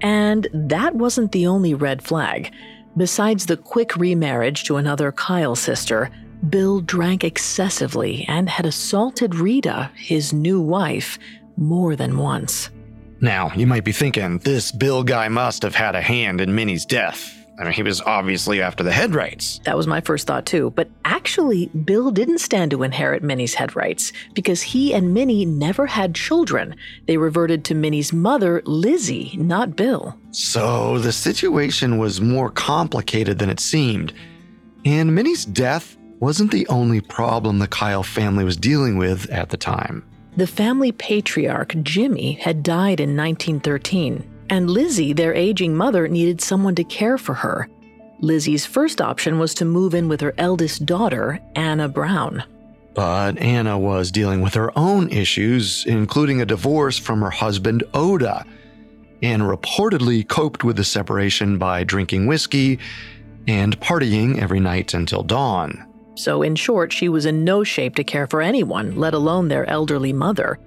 And 0.00 0.46
that 0.52 0.94
wasn't 0.94 1.32
the 1.32 1.48
only 1.48 1.74
red 1.74 2.02
flag. 2.02 2.52
Besides 2.96 3.46
the 3.46 3.56
quick 3.56 3.96
remarriage 3.96 4.64
to 4.64 4.76
another 4.76 5.10
Kyle 5.10 5.56
sister, 5.56 6.10
Bill 6.48 6.80
drank 6.80 7.24
excessively 7.24 8.24
and 8.28 8.48
had 8.48 8.66
assaulted 8.66 9.34
Rita, 9.34 9.90
his 9.96 10.32
new 10.32 10.60
wife, 10.60 11.18
more 11.56 11.96
than 11.96 12.18
once. 12.18 12.70
Now, 13.20 13.50
you 13.56 13.66
might 13.66 13.84
be 13.84 13.90
thinking, 13.90 14.38
this 14.38 14.70
Bill 14.70 15.02
guy 15.02 15.28
must 15.28 15.62
have 15.62 15.74
had 15.74 15.96
a 15.96 16.00
hand 16.00 16.40
in 16.40 16.54
Minnie's 16.54 16.86
death. 16.86 17.34
I 17.58 17.64
mean, 17.64 17.72
he 17.72 17.82
was 17.82 18.00
obviously 18.02 18.62
after 18.62 18.84
the 18.84 18.92
head 18.92 19.16
rights. 19.16 19.60
That 19.64 19.76
was 19.76 19.88
my 19.88 20.00
first 20.00 20.28
thought, 20.28 20.46
too. 20.46 20.70
But 20.76 20.90
actually, 21.04 21.66
Bill 21.66 22.12
didn't 22.12 22.38
stand 22.38 22.70
to 22.70 22.84
inherit 22.84 23.24
Minnie's 23.24 23.54
head 23.54 23.74
rights 23.74 24.12
because 24.32 24.62
he 24.62 24.94
and 24.94 25.12
Minnie 25.12 25.44
never 25.44 25.86
had 25.86 26.14
children. 26.14 26.76
They 27.06 27.16
reverted 27.16 27.64
to 27.66 27.74
Minnie's 27.74 28.12
mother, 28.12 28.62
Lizzie, 28.64 29.36
not 29.36 29.74
Bill. 29.74 30.16
So 30.30 31.00
the 31.00 31.10
situation 31.10 31.98
was 31.98 32.20
more 32.20 32.50
complicated 32.50 33.40
than 33.40 33.50
it 33.50 33.58
seemed. 33.58 34.12
And 34.84 35.12
Minnie's 35.12 35.44
death 35.44 35.96
wasn't 36.20 36.52
the 36.52 36.66
only 36.68 37.00
problem 37.00 37.58
the 37.58 37.66
Kyle 37.66 38.04
family 38.04 38.44
was 38.44 38.56
dealing 38.56 38.98
with 38.98 39.28
at 39.30 39.50
the 39.50 39.56
time. 39.56 40.04
The 40.36 40.46
family 40.46 40.92
patriarch, 40.92 41.74
Jimmy, 41.82 42.34
had 42.34 42.62
died 42.62 43.00
in 43.00 43.16
1913 43.16 44.37
and 44.50 44.70
Lizzie, 44.70 45.12
their 45.12 45.34
aging 45.34 45.76
mother, 45.76 46.08
needed 46.08 46.40
someone 46.40 46.74
to 46.76 46.84
care 46.84 47.18
for 47.18 47.34
her. 47.34 47.68
Lizzie's 48.20 48.66
first 48.66 49.00
option 49.00 49.38
was 49.38 49.54
to 49.54 49.64
move 49.64 49.94
in 49.94 50.08
with 50.08 50.20
her 50.20 50.34
eldest 50.38 50.84
daughter, 50.84 51.40
Anna 51.54 51.88
Brown. 51.88 52.42
But 52.94 53.38
Anna 53.38 53.78
was 53.78 54.10
dealing 54.10 54.40
with 54.40 54.54
her 54.54 54.76
own 54.76 55.08
issues, 55.10 55.84
including 55.86 56.40
a 56.40 56.46
divorce 56.46 56.98
from 56.98 57.20
her 57.20 57.30
husband, 57.30 57.84
Oda. 57.94 58.44
Anna 59.22 59.44
reportedly 59.44 60.26
coped 60.26 60.64
with 60.64 60.76
the 60.76 60.84
separation 60.84 61.58
by 61.58 61.84
drinking 61.84 62.26
whiskey 62.26 62.78
and 63.46 63.78
partying 63.80 64.38
every 64.40 64.60
night 64.60 64.94
until 64.94 65.22
dawn. 65.22 65.84
So, 66.16 66.42
in 66.42 66.56
short, 66.56 66.92
she 66.92 67.08
was 67.08 67.26
in 67.26 67.44
no 67.44 67.62
shape 67.62 67.94
to 67.96 68.04
care 68.04 68.26
for 68.26 68.42
anyone, 68.42 68.96
let 68.96 69.14
alone 69.14 69.46
their 69.46 69.68
elderly 69.70 70.12
mother. 70.12 70.58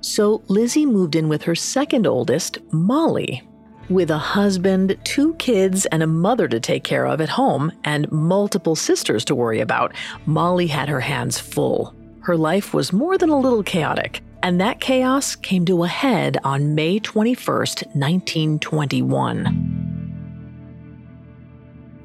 So 0.00 0.42
Lizzie 0.48 0.86
moved 0.86 1.16
in 1.16 1.28
with 1.28 1.42
her 1.42 1.54
second 1.54 2.06
oldest, 2.06 2.58
Molly. 2.72 3.42
With 3.88 4.10
a 4.10 4.18
husband, 4.18 4.98
two 5.04 5.34
kids, 5.34 5.86
and 5.86 6.02
a 6.02 6.06
mother 6.06 6.46
to 6.48 6.60
take 6.60 6.84
care 6.84 7.06
of 7.06 7.20
at 7.20 7.30
home, 7.30 7.72
and 7.84 8.10
multiple 8.12 8.76
sisters 8.76 9.24
to 9.24 9.34
worry 9.34 9.60
about, 9.60 9.94
Molly 10.26 10.66
had 10.66 10.88
her 10.88 11.00
hands 11.00 11.38
full. 11.38 11.94
Her 12.20 12.36
life 12.36 12.74
was 12.74 12.92
more 12.92 13.16
than 13.16 13.30
a 13.30 13.38
little 13.38 13.62
chaotic, 13.62 14.20
and 14.42 14.60
that 14.60 14.80
chaos 14.80 15.34
came 15.34 15.64
to 15.64 15.84
a 15.84 15.88
head 15.88 16.36
on 16.44 16.74
May 16.74 17.00
21st, 17.00 17.86
1921. 17.96 19.78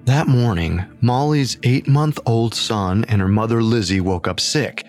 That 0.05 0.27
morning, 0.27 0.83
Molly's 1.01 1.57
eight 1.63 1.87
month 1.87 2.19
old 2.25 2.53
son 2.53 3.05
and 3.07 3.21
her 3.21 3.27
mother 3.27 3.61
Lizzie 3.61 4.01
woke 4.01 4.27
up 4.27 4.39
sick, 4.39 4.85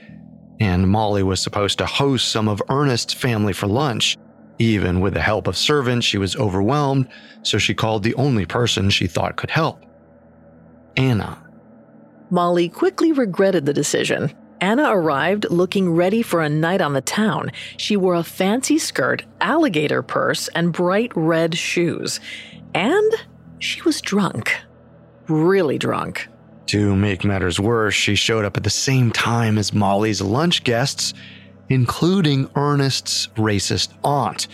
and 0.61 0.89
Molly 0.89 1.23
was 1.23 1.41
supposed 1.41 1.79
to 1.79 1.87
host 1.87 2.31
some 2.31 2.49
of 2.49 2.63
Ernest's 2.69 3.15
family 3.15 3.53
for 3.53 3.67
lunch. 3.67 4.17
Even 4.59 5.01
with 5.01 5.15
the 5.15 5.21
help 5.21 5.47
of 5.47 5.57
servants, 5.57 6.07
she 6.07 6.19
was 6.19 6.37
overwhelmed, 6.37 7.09
so 7.43 7.59
she 7.59 7.75
called 7.75 8.03
the 8.03 8.15
only 8.15 8.47
person 8.47 8.89
she 8.89 9.07
thought 9.07 9.37
could 9.37 9.51
help 9.51 9.85
Anna. 10.97 11.39
Molly 12.31 12.69
quickly 12.69 13.13
regretted 13.13 13.67
the 13.67 13.73
decision. 13.73 14.33
Anna 14.61 14.91
arrived 14.97 15.47
looking 15.51 15.93
ready 15.93 16.23
for 16.23 16.41
a 16.41 16.49
night 16.49 16.81
on 16.81 16.95
the 16.95 17.01
town. 17.01 17.51
She 17.77 17.97
wore 17.97 18.15
a 18.15 18.23
fancy 18.23 18.79
skirt, 18.79 19.25
alligator 19.41 20.03
purse, 20.03 20.49
and 20.49 20.73
bright 20.73 21.13
red 21.15 21.57
shoes. 21.57 22.21
And 22.75 23.13
she 23.59 23.83
was 23.83 24.01
drunk. 24.01 24.57
Really 25.29 25.79
drunk. 25.79 26.29
To 26.67 26.97
make 26.97 27.25
matters 27.25 27.61
worse, 27.61 27.95
she 27.95 28.15
showed 28.15 28.45
up 28.45 28.57
at 28.57 28.65
the 28.65 28.71
same 28.71 29.11
time 29.11 29.59
as 29.59 29.73
Molly's 29.73 30.23
lunch 30.23 30.65
guests 30.65 31.15
including 31.69 32.51
Ernest's 32.55 33.29
racist 33.37 33.93
aunt, 34.03 34.49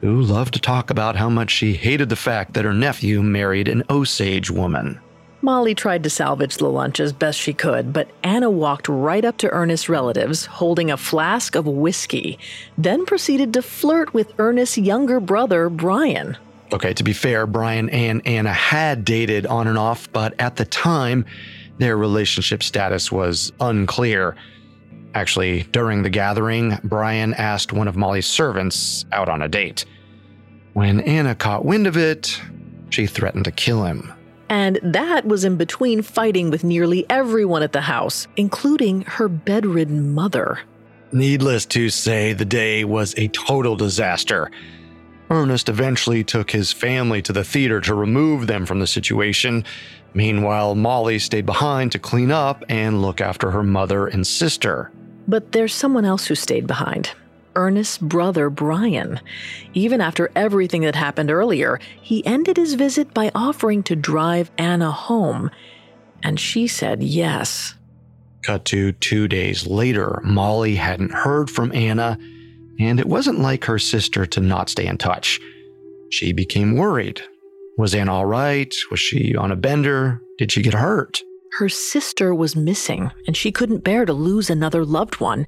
who 0.00 0.20
loved 0.20 0.54
to 0.54 0.60
talk 0.60 0.90
about 0.90 1.16
how 1.16 1.28
much 1.28 1.50
she 1.50 1.74
hated 1.74 2.08
the 2.08 2.16
fact 2.16 2.54
that 2.54 2.64
her 2.64 2.74
nephew 2.74 3.22
married 3.22 3.68
an 3.68 3.82
Osage 3.90 4.50
woman. 4.50 5.00
Molly 5.42 5.74
tried 5.74 6.02
to 6.02 6.10
salvage 6.10 6.56
the 6.56 6.70
lunch 6.70 7.00
as 7.00 7.12
best 7.12 7.38
she 7.38 7.52
could, 7.52 7.92
but 7.92 8.08
Anna 8.22 8.48
walked 8.48 8.88
right 8.88 9.24
up 9.24 9.36
to 9.38 9.50
Ernest's 9.50 9.90
relatives 9.90 10.46
holding 10.46 10.90
a 10.90 10.96
flask 10.96 11.54
of 11.54 11.66
whiskey, 11.66 12.38
then 12.78 13.04
proceeded 13.04 13.52
to 13.52 13.60
flirt 13.60 14.14
with 14.14 14.32
Ernest's 14.38 14.78
younger 14.78 15.20
brother, 15.20 15.68
Brian. 15.68 16.38
Okay, 16.72 16.94
to 16.94 17.04
be 17.04 17.12
fair, 17.12 17.46
Brian 17.46 17.90
and 17.90 18.26
Anna 18.26 18.52
had 18.52 19.04
dated 19.04 19.46
on 19.46 19.66
and 19.66 19.78
off, 19.78 20.10
but 20.12 20.34
at 20.40 20.56
the 20.56 20.64
time, 20.64 21.24
their 21.78 21.96
relationship 21.96 22.62
status 22.62 23.12
was 23.12 23.52
unclear. 23.60 24.36
Actually, 25.14 25.62
during 25.64 26.02
the 26.02 26.10
gathering, 26.10 26.78
Brian 26.84 27.34
asked 27.34 27.72
one 27.72 27.86
of 27.86 27.96
Molly's 27.96 28.26
servants 28.26 29.04
out 29.12 29.28
on 29.28 29.42
a 29.42 29.48
date. 29.48 29.84
When 30.72 31.00
Anna 31.00 31.34
caught 31.34 31.64
wind 31.64 31.86
of 31.86 31.96
it, 31.96 32.40
she 32.90 33.06
threatened 33.06 33.44
to 33.44 33.52
kill 33.52 33.84
him. 33.84 34.12
And 34.48 34.78
that 34.82 35.24
was 35.24 35.44
in 35.44 35.56
between 35.56 36.02
fighting 36.02 36.50
with 36.50 36.64
nearly 36.64 37.06
everyone 37.08 37.62
at 37.62 37.72
the 37.72 37.80
house, 37.80 38.26
including 38.36 39.02
her 39.02 39.28
bedridden 39.28 40.12
mother. 40.12 40.60
Needless 41.12 41.64
to 41.66 41.90
say, 41.90 42.32
the 42.32 42.44
day 42.44 42.84
was 42.84 43.14
a 43.16 43.28
total 43.28 43.76
disaster. 43.76 44.50
Ernest 45.30 45.68
eventually 45.68 46.22
took 46.22 46.50
his 46.50 46.72
family 46.72 47.22
to 47.22 47.32
the 47.32 47.44
theater 47.44 47.80
to 47.80 47.94
remove 47.94 48.46
them 48.46 48.66
from 48.66 48.80
the 48.80 48.86
situation. 48.86 49.64
Meanwhile, 50.12 50.74
Molly 50.74 51.18
stayed 51.18 51.46
behind 51.46 51.92
to 51.92 51.98
clean 51.98 52.30
up 52.30 52.62
and 52.68 53.02
look 53.02 53.20
after 53.20 53.50
her 53.50 53.62
mother 53.62 54.06
and 54.06 54.26
sister. 54.26 54.92
But 55.26 55.52
there's 55.52 55.74
someone 55.74 56.04
else 56.04 56.26
who 56.26 56.34
stayed 56.34 56.66
behind. 56.66 57.10
Ernest's 57.56 57.98
brother, 57.98 58.50
Brian. 58.50 59.20
Even 59.72 60.00
after 60.00 60.30
everything 60.34 60.82
that 60.82 60.94
happened 60.94 61.30
earlier, 61.30 61.80
he 62.00 62.24
ended 62.26 62.56
his 62.56 62.74
visit 62.74 63.14
by 63.14 63.30
offering 63.34 63.82
to 63.84 63.96
drive 63.96 64.50
Anna 64.58 64.90
home. 64.90 65.50
And 66.22 66.38
she 66.38 66.66
said 66.66 67.02
yes. 67.02 67.74
Cut 68.42 68.64
to 68.66 68.92
two 68.92 69.26
days 69.28 69.66
later, 69.66 70.20
Molly 70.22 70.74
hadn't 70.74 71.12
heard 71.12 71.48
from 71.48 71.72
Anna, 71.72 72.18
and 72.78 72.98
it 72.98 73.06
wasn't 73.06 73.40
like 73.40 73.64
her 73.64 73.78
sister 73.78 74.26
to 74.26 74.40
not 74.40 74.68
stay 74.68 74.86
in 74.86 74.98
touch. 74.98 75.40
She 76.10 76.32
became 76.32 76.76
worried. 76.76 77.20
Was 77.76 77.94
Anna 77.94 78.14
all 78.14 78.26
right? 78.26 78.72
Was 78.90 79.00
she 79.00 79.34
on 79.34 79.50
a 79.50 79.56
bender? 79.56 80.22
Did 80.38 80.52
she 80.52 80.62
get 80.62 80.74
hurt? 80.74 81.22
Her 81.58 81.68
sister 81.68 82.34
was 82.34 82.56
missing, 82.56 83.12
and 83.26 83.36
she 83.36 83.52
couldn't 83.52 83.84
bear 83.84 84.04
to 84.04 84.12
lose 84.12 84.50
another 84.50 84.84
loved 84.84 85.20
one, 85.20 85.46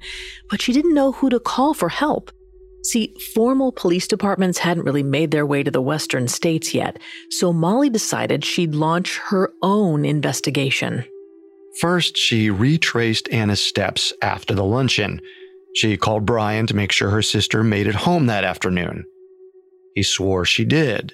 but 0.49 0.61
she 0.61 0.71
didn't 0.71 0.93
know 0.93 1.11
who 1.11 1.29
to 1.29 1.39
call 1.39 1.73
for 1.73 1.89
help. 1.89 2.31
See, 2.83 3.13
formal 3.33 3.73
police 3.73 4.07
departments 4.07 4.59
hadn't 4.59 4.85
really 4.85 5.03
made 5.03 5.31
their 5.31 5.45
way 5.45 5.63
to 5.63 5.71
the 5.71 5.81
western 5.81 6.29
states 6.29 6.73
yet, 6.73 6.99
so 7.29 7.51
Molly 7.51 7.89
decided 7.89 8.45
she'd 8.45 8.73
launch 8.73 9.17
her 9.25 9.51
own 9.61 10.05
investigation. 10.05 11.03
First, 11.81 12.17
she 12.17 12.49
retraced 12.49 13.27
Anna's 13.29 13.59
steps 13.59 14.13
after 14.21 14.55
the 14.55 14.63
luncheon. 14.63 15.19
She 15.77 15.95
called 15.95 16.25
Brian 16.25 16.65
to 16.65 16.75
make 16.75 16.91
sure 16.91 17.11
her 17.11 17.21
sister 17.21 17.63
made 17.63 17.85
it 17.85 17.93
home 17.93 18.25
that 18.25 18.43
afternoon. 18.43 19.05
He 19.93 20.01
swore 20.01 20.43
she 20.43 20.65
did. 20.65 21.13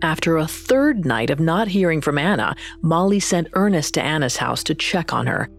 After 0.00 0.36
a 0.36 0.46
third 0.46 1.04
night 1.04 1.28
of 1.28 1.40
not 1.40 1.66
hearing 1.66 2.00
from 2.00 2.16
Anna, 2.16 2.54
Molly 2.82 3.18
sent 3.18 3.48
Ernest 3.54 3.94
to 3.94 4.00
Anna's 4.02 4.36
house 4.36 4.62
to 4.64 4.76
check 4.76 5.12
on 5.12 5.26
her, 5.26 5.50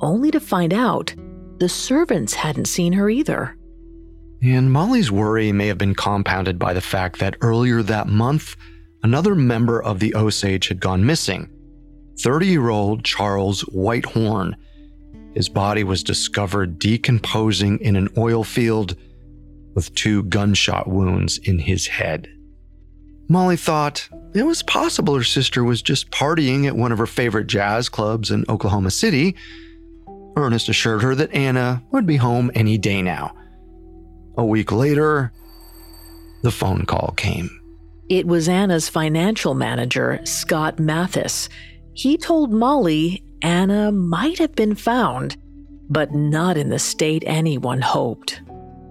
only 0.00 0.32
to 0.32 0.40
find 0.40 0.74
out 0.74 1.14
the 1.58 1.68
servants 1.68 2.34
hadn't 2.34 2.64
seen 2.64 2.92
her 2.94 3.08
either. 3.08 3.56
And 4.42 4.72
Molly's 4.72 5.12
worry 5.12 5.52
may 5.52 5.68
have 5.68 5.78
been 5.78 5.94
compounded 5.94 6.58
by 6.58 6.74
the 6.74 6.80
fact 6.80 7.20
that 7.20 7.36
earlier 7.40 7.84
that 7.84 8.08
month, 8.08 8.56
another 9.04 9.36
member 9.36 9.80
of 9.80 10.00
the 10.00 10.16
Osage 10.16 10.66
had 10.66 10.80
gone 10.80 11.06
missing 11.06 11.48
30 12.18 12.48
year 12.48 12.68
old 12.68 13.04
Charles 13.04 13.60
Whitehorn. 13.60 14.56
His 15.34 15.48
body 15.48 15.84
was 15.84 16.02
discovered 16.02 16.78
decomposing 16.78 17.78
in 17.80 17.96
an 17.96 18.08
oil 18.18 18.44
field 18.44 18.96
with 19.74 19.94
two 19.94 20.24
gunshot 20.24 20.88
wounds 20.88 21.38
in 21.38 21.58
his 21.58 21.86
head. 21.86 22.28
Molly 23.28 23.56
thought 23.56 24.08
it 24.34 24.42
was 24.42 24.62
possible 24.64 25.14
her 25.14 25.22
sister 25.22 25.62
was 25.62 25.82
just 25.82 26.10
partying 26.10 26.66
at 26.66 26.74
one 26.74 26.90
of 26.90 26.98
her 26.98 27.06
favorite 27.06 27.46
jazz 27.46 27.88
clubs 27.88 28.32
in 28.32 28.44
Oklahoma 28.48 28.90
City. 28.90 29.36
Ernest 30.36 30.68
assured 30.68 31.02
her 31.02 31.14
that 31.14 31.32
Anna 31.32 31.82
would 31.92 32.06
be 32.06 32.16
home 32.16 32.50
any 32.54 32.76
day 32.76 33.02
now. 33.02 33.32
A 34.36 34.44
week 34.44 34.72
later, 34.72 35.32
the 36.42 36.50
phone 36.50 36.86
call 36.86 37.14
came. 37.16 37.50
It 38.08 38.26
was 38.26 38.48
Anna's 38.48 38.88
financial 38.88 39.54
manager, 39.54 40.20
Scott 40.24 40.80
Mathis. 40.80 41.48
He 41.92 42.16
told 42.16 42.52
Molly 42.52 43.22
Anna 43.42 43.92
might 43.92 44.38
have 44.38 44.54
been 44.54 44.74
found, 44.74 45.36
but 45.88 46.12
not 46.12 46.56
in 46.56 46.68
the 46.68 46.78
state 46.78 47.24
anyone 47.26 47.80
hoped 47.80 48.40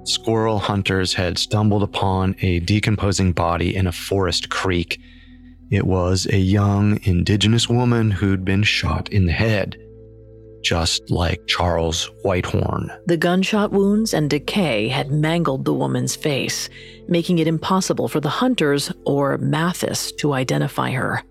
squirrel 0.09 0.59
hunters 0.59 1.13
had 1.13 1.37
stumbled 1.37 1.83
upon 1.83 2.35
a 2.41 2.59
decomposing 2.61 3.31
body 3.31 3.75
in 3.75 3.87
a 3.87 3.91
forest 3.91 4.49
creek. 4.49 4.99
It 5.71 5.85
was 5.85 6.27
a 6.27 6.37
young 6.37 6.99
indigenous 7.03 7.69
woman 7.69 8.11
who'd 8.11 8.43
been 8.43 8.63
shot 8.63 9.09
in 9.09 9.27
the 9.27 9.31
head, 9.31 9.77
just 10.63 11.09
like 11.11 11.45
Charles 11.47 12.09
Whitehorn. 12.23 12.91
The 13.05 13.17
gunshot 13.17 13.71
wounds 13.71 14.13
and 14.13 14.29
decay 14.29 14.87
had 14.87 15.11
mangled 15.11 15.65
the 15.65 15.73
woman's 15.73 16.15
face, 16.15 16.69
making 17.07 17.37
it 17.37 17.47
impossible 17.47 18.07
for 18.07 18.19
the 18.19 18.29
hunters 18.29 18.91
or 19.05 19.37
Mathis 19.37 20.11
to 20.13 20.33
identify 20.33 20.91
her. 20.91 21.23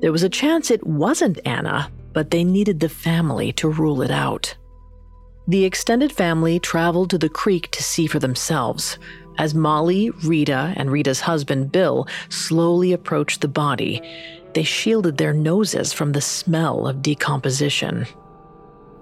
There 0.00 0.12
was 0.12 0.24
a 0.24 0.28
chance 0.28 0.70
it 0.70 0.84
wasn't 0.86 1.38
Anna, 1.46 1.90
but 2.14 2.30
they 2.30 2.44
needed 2.44 2.80
the 2.80 2.88
family 2.88 3.52
to 3.52 3.68
rule 3.68 4.00
it 4.00 4.10
out. 4.10 4.56
The 5.46 5.66
extended 5.66 6.10
family 6.10 6.58
traveled 6.58 7.10
to 7.10 7.18
the 7.18 7.28
creek 7.28 7.70
to 7.72 7.82
see 7.82 8.06
for 8.06 8.18
themselves. 8.18 8.98
As 9.36 9.54
Molly, 9.54 10.10
Rita, 10.24 10.72
and 10.76 10.90
Rita's 10.90 11.20
husband, 11.20 11.70
Bill, 11.70 12.08
slowly 12.30 12.92
approached 12.92 13.42
the 13.42 13.48
body, 13.48 14.00
they 14.54 14.62
shielded 14.62 15.18
their 15.18 15.34
noses 15.34 15.92
from 15.92 16.12
the 16.12 16.20
smell 16.20 16.86
of 16.86 17.02
decomposition. 17.02 18.06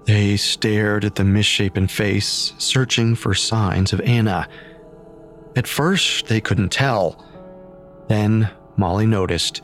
They 0.05 0.35
stared 0.35 1.05
at 1.05 1.15
the 1.15 1.23
misshapen 1.23 1.87
face, 1.87 2.53
searching 2.57 3.15
for 3.15 3.33
signs 3.33 3.93
of 3.93 4.01
Anna. 4.01 4.49
At 5.55 5.67
first, 5.67 6.25
they 6.27 6.41
couldn't 6.41 6.73
tell. 6.73 7.23
Then, 8.09 8.49
Molly 8.75 9.05
noticed 9.05 9.61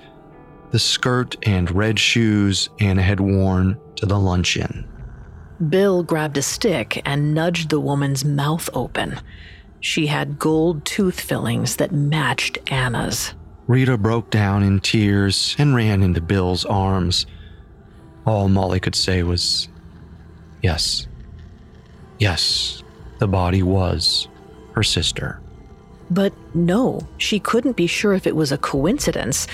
the 0.71 0.79
skirt 0.79 1.35
and 1.47 1.71
red 1.71 1.99
shoes 1.99 2.69
Anna 2.79 3.01
had 3.01 3.19
worn 3.19 3.79
to 3.95 4.05
the 4.05 4.19
luncheon. 4.19 4.87
Bill 5.69 6.03
grabbed 6.03 6.37
a 6.37 6.41
stick 6.41 7.01
and 7.05 7.33
nudged 7.33 7.69
the 7.69 7.79
woman's 7.79 8.23
mouth 8.23 8.69
open. 8.73 9.19
She 9.81 10.07
had 10.07 10.39
gold 10.39 10.85
tooth 10.85 11.19
fillings 11.19 11.77
that 11.77 11.91
matched 11.91 12.57
Anna's. 12.71 13.33
Rita 13.67 13.97
broke 13.97 14.29
down 14.29 14.63
in 14.63 14.79
tears 14.79 15.55
and 15.59 15.75
ran 15.75 16.01
into 16.01 16.21
Bill's 16.21 16.65
arms. 16.65 17.25
All 18.25 18.47
Molly 18.47 18.79
could 18.79 18.95
say 18.95 19.23
was, 19.23 19.67
Yes. 20.61 21.07
Yes, 22.19 22.83
the 23.19 23.27
body 23.27 23.63
was 23.63 24.27
her 24.73 24.83
sister. 24.83 25.41
But 26.11 26.33
no, 26.55 27.07
she 27.17 27.39
couldn't 27.39 27.75
be 27.75 27.87
sure 27.87 28.13
if 28.13 28.25
it 28.25 28.35
was 28.35 28.51
a 28.51 28.57
coincidence 28.57 29.47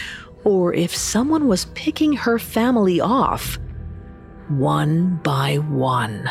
or 0.45 0.73
if 0.73 0.95
someone 0.95 1.47
was 1.47 1.65
picking 1.73 2.13
her 2.13 2.39
family 2.39 3.01
off 3.01 3.59
one 4.47 5.15
by 5.17 5.55
one. 5.57 6.29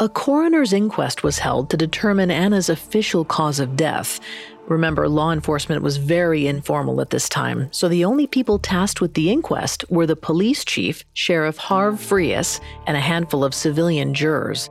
A 0.00 0.08
coroner's 0.08 0.72
inquest 0.72 1.24
was 1.24 1.40
held 1.40 1.70
to 1.70 1.76
determine 1.76 2.30
Anna's 2.30 2.68
official 2.68 3.24
cause 3.24 3.58
of 3.58 3.74
death. 3.74 4.20
Remember, 4.68 5.08
law 5.08 5.32
enforcement 5.32 5.82
was 5.82 5.96
very 5.96 6.46
informal 6.46 7.00
at 7.00 7.10
this 7.10 7.28
time, 7.28 7.66
so 7.72 7.88
the 7.88 8.04
only 8.04 8.28
people 8.28 8.60
tasked 8.60 9.00
with 9.00 9.14
the 9.14 9.28
inquest 9.28 9.84
were 9.90 10.06
the 10.06 10.14
police 10.14 10.64
chief, 10.64 11.04
Sheriff 11.14 11.56
Harve 11.56 11.96
Freas, 11.96 12.60
and 12.86 12.96
a 12.96 13.00
handful 13.00 13.42
of 13.42 13.52
civilian 13.52 14.14
jurors. 14.14 14.70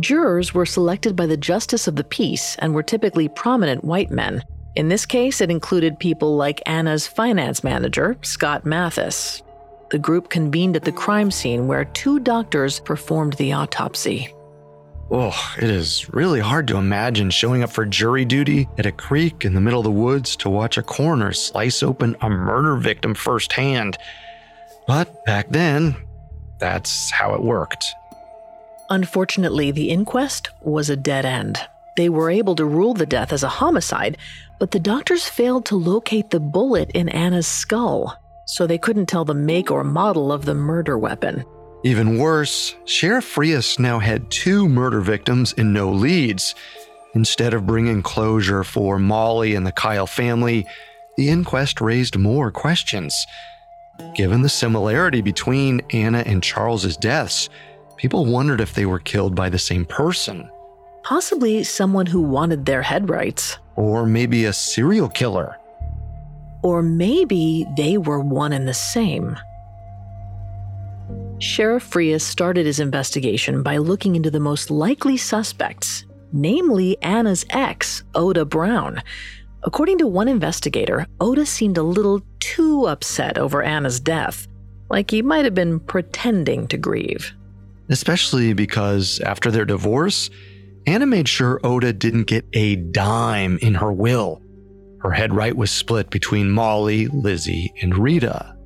Jurors 0.00 0.52
were 0.52 0.66
selected 0.66 1.14
by 1.14 1.26
the 1.26 1.36
Justice 1.36 1.86
of 1.86 1.94
the 1.94 2.02
Peace 2.02 2.56
and 2.58 2.74
were 2.74 2.82
typically 2.82 3.28
prominent 3.28 3.84
white 3.84 4.10
men. 4.10 4.42
In 4.74 4.88
this 4.88 5.06
case, 5.06 5.40
it 5.40 5.52
included 5.52 6.00
people 6.00 6.36
like 6.36 6.62
Anna's 6.66 7.06
finance 7.06 7.62
manager, 7.62 8.16
Scott 8.22 8.66
Mathis. 8.66 9.40
The 9.90 10.00
group 10.00 10.30
convened 10.30 10.74
at 10.74 10.82
the 10.82 10.90
crime 10.90 11.30
scene 11.30 11.68
where 11.68 11.84
two 11.84 12.18
doctors 12.18 12.80
performed 12.80 13.34
the 13.34 13.52
autopsy. 13.52 14.34
Oh, 15.10 15.54
it 15.56 15.70
is 15.70 16.12
really 16.12 16.40
hard 16.40 16.68
to 16.68 16.76
imagine 16.76 17.30
showing 17.30 17.62
up 17.62 17.70
for 17.70 17.86
jury 17.86 18.26
duty 18.26 18.68
at 18.76 18.84
a 18.84 18.92
creek 18.92 19.44
in 19.46 19.54
the 19.54 19.60
middle 19.60 19.80
of 19.80 19.84
the 19.84 19.90
woods 19.90 20.36
to 20.36 20.50
watch 20.50 20.76
a 20.76 20.82
coroner 20.82 21.32
slice 21.32 21.82
open 21.82 22.14
a 22.20 22.28
murder 22.28 22.76
victim 22.76 23.14
firsthand. 23.14 23.96
But 24.86 25.24
back 25.24 25.48
then, 25.48 25.96
that's 26.58 27.10
how 27.10 27.34
it 27.34 27.42
worked. 27.42 27.86
Unfortunately, 28.90 29.70
the 29.70 29.88
inquest 29.88 30.50
was 30.60 30.90
a 30.90 30.96
dead 30.96 31.24
end. 31.24 31.58
They 31.96 32.10
were 32.10 32.30
able 32.30 32.54
to 32.56 32.64
rule 32.64 32.92
the 32.94 33.06
death 33.06 33.32
as 33.32 33.42
a 33.42 33.48
homicide, 33.48 34.18
but 34.60 34.72
the 34.72 34.80
doctors 34.80 35.26
failed 35.26 35.64
to 35.66 35.76
locate 35.76 36.30
the 36.30 36.40
bullet 36.40 36.90
in 36.92 37.08
Anna's 37.08 37.46
skull, 37.46 38.14
so 38.46 38.66
they 38.66 38.78
couldn't 38.78 39.06
tell 39.06 39.24
the 39.24 39.34
make 39.34 39.70
or 39.70 39.84
model 39.84 40.30
of 40.30 40.44
the 40.44 40.54
murder 40.54 40.98
weapon. 40.98 41.44
Even 41.84 42.18
worse, 42.18 42.74
Sheriff 42.84 43.34
Freas 43.34 43.78
now 43.78 43.98
had 43.98 44.30
two 44.30 44.68
murder 44.68 45.00
victims 45.00 45.54
and 45.56 45.72
no 45.72 45.90
leads. 45.90 46.54
Instead 47.14 47.54
of 47.54 47.66
bringing 47.66 48.02
closure 48.02 48.64
for 48.64 48.98
Molly 48.98 49.54
and 49.54 49.66
the 49.66 49.72
Kyle 49.72 50.06
family, 50.06 50.66
the 51.16 51.28
inquest 51.28 51.80
raised 51.80 52.18
more 52.18 52.50
questions. 52.50 53.26
Given 54.14 54.42
the 54.42 54.48
similarity 54.48 55.20
between 55.22 55.80
Anna 55.92 56.22
and 56.26 56.42
Charles's 56.42 56.96
deaths, 56.96 57.48
people 57.96 58.26
wondered 58.26 58.60
if 58.60 58.74
they 58.74 58.86
were 58.86 59.00
killed 59.00 59.34
by 59.34 59.48
the 59.48 59.58
same 59.58 59.84
person. 59.84 60.50
Possibly 61.02 61.64
someone 61.64 62.06
who 62.06 62.22
wanted 62.22 62.66
their 62.66 62.82
head 62.82 63.08
rights. 63.08 63.58
Or 63.76 64.04
maybe 64.04 64.44
a 64.44 64.52
serial 64.52 65.08
killer. 65.08 65.56
Or 66.62 66.82
maybe 66.82 67.66
they 67.76 67.98
were 67.98 68.20
one 68.20 68.52
and 68.52 68.66
the 68.66 68.74
same. 68.74 69.36
Sheriff 71.40 71.88
Freas 71.88 72.22
started 72.22 72.66
his 72.66 72.80
investigation 72.80 73.62
by 73.62 73.76
looking 73.76 74.16
into 74.16 74.30
the 74.30 74.40
most 74.40 74.72
likely 74.72 75.16
suspects, 75.16 76.04
namely 76.32 77.00
Anna's 77.00 77.46
ex, 77.50 78.02
Oda 78.16 78.44
Brown. 78.44 79.00
According 79.62 79.98
to 79.98 80.08
one 80.08 80.26
investigator, 80.26 81.06
Oda 81.20 81.46
seemed 81.46 81.78
a 81.78 81.82
little 81.82 82.22
too 82.40 82.86
upset 82.86 83.38
over 83.38 83.62
Anna's 83.62 84.00
death, 84.00 84.48
like 84.90 85.12
he 85.12 85.22
might 85.22 85.44
have 85.44 85.54
been 85.54 85.78
pretending 85.78 86.66
to 86.68 86.76
grieve. 86.76 87.32
Especially 87.88 88.52
because 88.52 89.20
after 89.20 89.52
their 89.52 89.64
divorce, 89.64 90.30
Anna 90.88 91.06
made 91.06 91.28
sure 91.28 91.60
Oda 91.62 91.92
didn't 91.92 92.24
get 92.24 92.46
a 92.52 92.76
dime 92.76 93.58
in 93.62 93.74
her 93.74 93.92
will. 93.92 94.42
Her 95.02 95.12
head 95.12 95.32
right 95.32 95.56
was 95.56 95.70
split 95.70 96.10
between 96.10 96.50
Molly, 96.50 97.06
Lizzie, 97.06 97.72
and 97.80 97.96
Rita. 97.96 98.57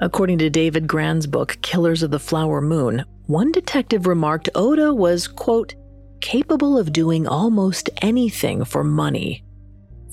According 0.00 0.38
to 0.38 0.50
David 0.50 0.86
Grann's 0.86 1.26
book, 1.26 1.58
Killers 1.60 2.02
of 2.02 2.12
the 2.12 2.20
Flower 2.20 2.60
Moon, 2.60 3.04
one 3.26 3.50
detective 3.50 4.06
remarked 4.06 4.48
Oda 4.54 4.94
was, 4.94 5.26
quote, 5.26 5.74
capable 6.20 6.78
of 6.78 6.92
doing 6.92 7.26
almost 7.26 7.90
anything 8.00 8.64
for 8.64 8.84
money. 8.84 9.44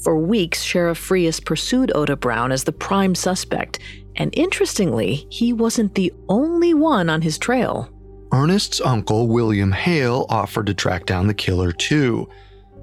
For 0.03 0.17
weeks, 0.17 0.63
Sheriff 0.63 0.99
Freas 0.99 1.43
pursued 1.43 1.91
Oda 1.95 2.15
Brown 2.15 2.51
as 2.51 2.63
the 2.63 2.71
prime 2.71 3.15
suspect, 3.15 3.79
and 4.15 4.35
interestingly, 4.35 5.27
he 5.29 5.53
wasn't 5.53 5.95
the 5.95 6.13
only 6.29 6.73
one 6.73 7.09
on 7.09 7.21
his 7.21 7.37
trail. 7.37 7.89
Ernest's 8.33 8.81
uncle, 8.81 9.27
William 9.27 9.71
Hale, 9.71 10.25
offered 10.29 10.65
to 10.65 10.73
track 10.73 11.05
down 11.05 11.27
the 11.27 11.33
killer 11.33 11.71
too. 11.71 12.27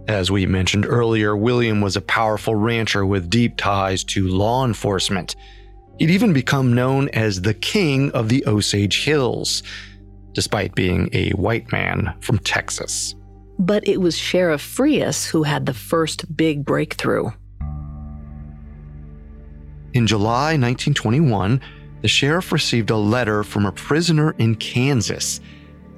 As 0.09 0.31
we 0.31 0.47
mentioned 0.47 0.87
earlier, 0.87 1.37
William 1.37 1.81
was 1.81 1.97
a 1.97 2.01
powerful 2.01 2.55
rancher 2.55 3.05
with 3.05 3.31
deep 3.31 3.57
ties 3.57 4.05
to 4.05 4.29
law 4.29 4.65
enforcement. 4.65 5.37
He'd 5.99 6.11
even 6.11 6.33
become 6.33 6.75
known 6.75 7.09
as 7.11 7.43
the 7.43 7.55
King 7.55 8.11
of 8.13 8.29
the 8.29 8.45
Osage 8.47 9.05
Hills, 9.05 9.63
despite 10.33 10.75
being 10.75 11.09
a 11.13 11.31
white 11.31 11.71
man 11.71 12.15
from 12.21 12.39
Texas. 12.39 13.15
But 13.59 13.87
it 13.87 14.01
was 14.01 14.17
Sheriff 14.17 14.63
Freas 14.63 15.27
who 15.27 15.43
had 15.43 15.67
the 15.67 15.75
first 15.75 16.37
big 16.37 16.65
breakthrough. 16.65 17.31
In 19.93 20.07
July 20.07 20.57
1921, 20.57 21.61
the 22.01 22.09
sheriff 22.09 22.51
received 22.51 22.91
a 22.91 22.97
letter 22.97 23.45
from 23.45 23.67
a 23.67 23.73
prisoner 23.73 24.35
in 24.39 24.57
Kansas. 24.57 25.41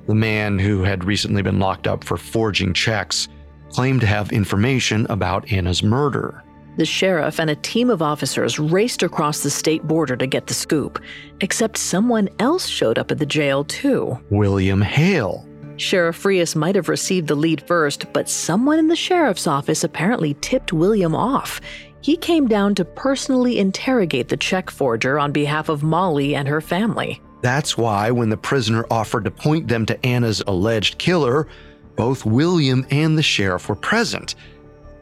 The 0.07 0.14
man, 0.14 0.59
who 0.59 0.83
had 0.83 1.04
recently 1.04 1.40
been 1.40 1.59
locked 1.59 1.87
up 1.87 2.04
for 2.04 2.18
forging 2.18 2.74
checks, 2.74 3.28
claimed 3.70 4.02
to 4.02 4.07
have 4.07 4.33
information 4.33 5.07
about 5.09 5.50
Anna's 5.50 5.83
murder. 5.83 6.43
The 6.76 6.84
sheriff 6.84 7.38
and 7.38 7.50
a 7.50 7.56
team 7.56 7.88
of 7.88 8.02
officers 8.02 8.58
raced 8.58 9.04
across 9.04 9.42
the 9.42 9.50
state 9.50 9.84
border 9.84 10.16
to 10.16 10.26
get 10.26 10.48
the 10.48 10.54
scoop, 10.54 11.00
except 11.40 11.78
someone 11.78 12.28
else 12.40 12.66
showed 12.66 12.98
up 12.98 13.12
at 13.12 13.18
the 13.18 13.26
jail 13.26 13.64
too 13.64 14.18
William 14.30 14.82
Hale. 14.82 15.46
Sheriff 15.76 16.22
Freas 16.22 16.56
might 16.56 16.74
have 16.74 16.88
received 16.88 17.28
the 17.28 17.34
lead 17.34 17.66
first, 17.66 18.12
but 18.12 18.28
someone 18.28 18.78
in 18.78 18.88
the 18.88 18.96
sheriff's 18.96 19.46
office 19.46 19.84
apparently 19.84 20.34
tipped 20.40 20.72
William 20.72 21.14
off. 21.14 21.60
He 22.00 22.16
came 22.16 22.48
down 22.48 22.74
to 22.76 22.84
personally 22.84 23.58
interrogate 23.58 24.28
the 24.28 24.37
check 24.37 24.70
forger 24.70 25.18
on 25.18 25.32
behalf 25.32 25.68
of 25.68 25.82
Molly 25.82 26.34
and 26.34 26.46
her 26.46 26.60
family. 26.60 27.20
That's 27.40 27.76
why, 27.76 28.10
when 28.10 28.30
the 28.30 28.37
prisoner 28.37 28.84
offered 28.90 29.24
to 29.24 29.30
point 29.30 29.68
them 29.68 29.87
to 29.87 30.06
Anna's 30.06 30.42
alleged 30.46 30.98
killer, 30.98 31.46
both 31.96 32.24
William 32.24 32.87
and 32.90 33.16
the 33.16 33.22
sheriff 33.22 33.68
were 33.68 33.76
present 33.76 34.34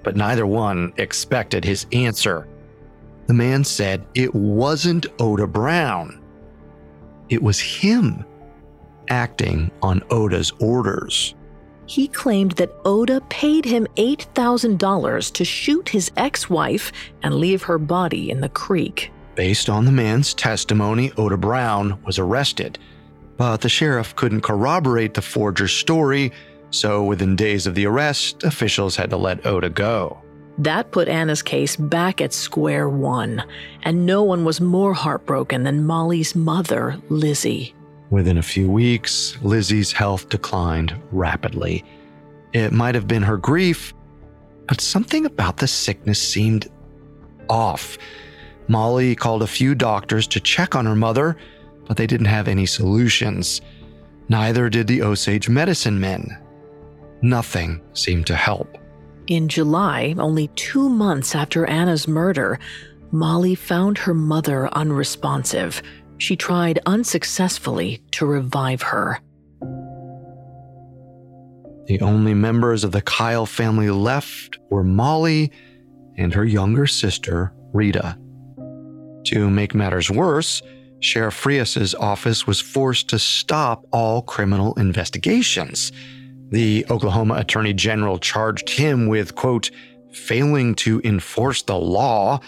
but 0.03 0.17
neither 0.17 0.47
one 0.47 0.93
expected 0.97 1.65
his 1.65 1.87
answer. 1.93 2.49
The 3.27 3.35
man 3.35 3.65
said 3.65 4.05
it 4.15 4.35
wasn't 4.35 5.07
Oda 5.19 5.47
Brown. 5.47 6.23
It 7.29 7.43
was 7.43 7.61
him 7.61 8.25
acting 9.09 9.71
on 9.81 10.03
Oda's 10.11 10.53
orders. 10.61 11.35
He 11.87 12.09
claimed 12.09 12.53
that 12.53 12.75
Oda 12.85 13.21
paid 13.29 13.65
him 13.65 13.87
$8,000 13.97 15.33
to 15.33 15.45
shoot 15.45 15.89
his 15.89 16.11
ex 16.17 16.49
wife 16.49 16.93
and 17.23 17.35
leave 17.35 17.63
her 17.65 17.79
body 17.79 18.31
in 18.31 18.41
the 18.41 18.49
creek. 18.49 19.11
Based 19.35 19.69
on 19.69 19.85
the 19.85 19.93
man's 19.93 20.35
testimony, 20.35 21.13
Oda 21.17 21.37
Brown 21.37 22.03
was 22.05 22.19
arrested, 22.19 22.79
but 23.37 23.61
the 23.61 23.69
sheriff 23.69 24.15
couldn't 24.15 24.43
corroborate 24.43 25.15
the 25.15 25.23
forger's 25.23 25.73
story 25.73 26.33
so 26.73 27.05
within 27.05 27.37
days 27.37 27.67
of 27.67 27.75
the 27.75 27.87
arrest, 27.87 28.43
officials 28.43 28.97
had 28.97 29.11
to 29.11 29.17
let 29.17 29.47
Oda 29.47 29.71
go. 29.71 30.21
That 30.59 30.91
put 30.91 31.09
Anna's 31.09 31.43
case 31.43 31.77
back 31.77 32.21
at 32.21 32.33
square 32.33 32.89
one, 32.89 33.43
and 33.85 34.05
no 34.05 34.23
one 34.23 34.45
was 34.45 34.61
more 34.61 34.93
heartbroken 34.93 35.63
than 35.63 35.87
Molly's 35.87 36.35
mother, 36.35 36.99
Lizzie. 37.09 37.75
Within 38.11 38.37
a 38.37 38.43
few 38.43 38.71
weeks, 38.71 39.39
Lizzie's 39.43 39.93
health 39.93 40.29
declined 40.29 40.95
rapidly. 41.11 41.85
It 42.53 42.73
might 42.73 42.95
have 42.95 43.09
been 43.09 43.23
her 43.23 43.39
grief, 43.39 43.95
but 44.69 44.81
something 44.81 45.25
about 45.25 45.57
the 45.57 45.67
sickness 45.67 46.21
seemed 46.21 46.69
off. 47.49 47.97
Molly 48.69 49.15
called 49.15 49.43
a 49.43 49.47
few 49.47 49.75
doctors 49.75 50.27
to 50.29 50.41
check 50.41 50.75
on 50.75 50.87
her 50.87 50.95
mother, 50.95 51.37
but 51.87 51.97
they 51.97 52.07
didn't 52.07 52.27
have 52.27 52.49
any 52.49 52.67
solutions. 52.67 53.61
Neither 54.29 54.69
did 54.69 54.87
the 54.87 55.03
Osage 55.03 55.49
medicine 55.49 55.99
men. 55.99 56.39
Nothing 57.23 57.81
seemed 57.95 58.27
to 58.27 58.35
help. 58.35 58.77
In 59.29 59.49
July, 59.49 60.15
only 60.19 60.49
two 60.49 60.89
months 60.89 61.35
after 61.35 61.65
Anna's 61.67 62.09
murder, 62.09 62.59
Molly 63.13 63.55
found 63.55 63.99
her 63.99 64.15
mother 64.15 64.69
unresponsive. 64.75 65.81
She 66.19 66.35
tried 66.35 66.81
unsuccessfully 66.87 68.03
to 68.13 68.27
revive 68.27 68.83
her. 68.83 69.21
The 71.87 72.01
only 72.01 72.35
members 72.35 72.85
of 72.85 72.93
the 72.93 73.03
Kyle 73.03 73.47
family 73.47 73.91
left 73.91 74.59
were 74.71 74.85
Molly 74.85 75.51
and 76.17 76.33
her 76.35 76.45
younger 76.45 76.87
sister, 76.87 77.53
Rita. 77.73 78.19
To 79.27 79.51
make 79.51 79.75
matters 79.75 80.11
worse, 80.11 80.63
Sheriff 81.01 81.35
Freas's 81.35 81.95
office 81.95 82.47
was 82.47 82.61
forced 82.61 83.09
to 83.09 83.19
stop 83.19 83.85
all 83.93 84.23
criminal 84.23 84.75
investigations. 84.75 85.93
The 86.53 86.85
Oklahoma 86.91 87.37
Attorney 87.37 87.73
General 87.73 88.19
charged 88.19 88.69
him 88.69 89.07
with, 89.07 89.35
quote, 89.35 89.71
failing 90.13 90.75
to 90.75 91.01
enforce 91.03 91.63
the 91.63 91.79
law 91.79 92.41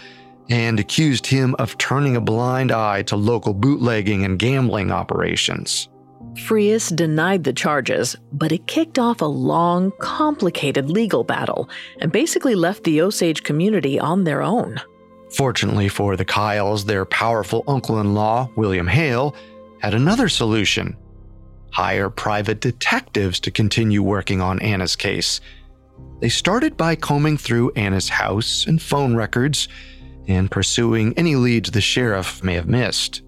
and 0.47 0.79
accused 0.79 1.25
him 1.25 1.55
of 1.57 1.75
turning 1.79 2.15
a 2.15 2.21
blind 2.21 2.71
eye 2.71 3.01
to 3.03 3.15
local 3.15 3.55
bootlegging 3.55 4.23
and 4.23 4.37
gambling 4.37 4.91
operations. 4.91 5.89
Freas 6.35 6.95
denied 6.95 7.43
the 7.43 7.53
charges, 7.53 8.15
but 8.31 8.51
it 8.51 8.67
kicked 8.67 8.99
off 8.99 9.21
a 9.21 9.25
long, 9.25 9.91
complicated 9.99 10.87
legal 10.87 11.23
battle 11.23 11.67
and 11.99 12.11
basically 12.11 12.53
left 12.53 12.83
the 12.83 13.01
Osage 13.01 13.41
community 13.41 13.99
on 13.99 14.23
their 14.23 14.43
own. 14.43 14.79
Fortunately 15.35 15.89
for 15.89 16.15
the 16.15 16.25
Kyles, 16.25 16.85
their 16.85 17.05
powerful 17.05 17.63
uncle 17.67 17.99
in 17.99 18.13
law, 18.13 18.49
William 18.55 18.85
Hale, 18.85 19.33
had 19.79 19.95
another 19.95 20.29
solution 20.29 20.95
hire 21.75 22.09
private 22.09 22.61
detectives 22.61 23.37
to 23.41 23.51
continue 23.51 24.01
working 24.01 24.39
on 24.39 24.59
Anna's 24.59 24.95
case. 24.95 25.41
They 26.21 26.29
started 26.29 26.77
by 26.77 26.95
combing 26.95 27.37
through 27.37 27.73
Anna's 27.75 28.07
house 28.07 28.65
and 28.65 28.81
phone 28.81 29.15
records 29.15 29.67
and 30.27 30.49
pursuing 30.49 31.13
any 31.17 31.35
leads 31.35 31.71
the 31.71 31.81
sheriff 31.81 32.41
may 32.41 32.53
have 32.53 32.67
missed. 32.67 33.23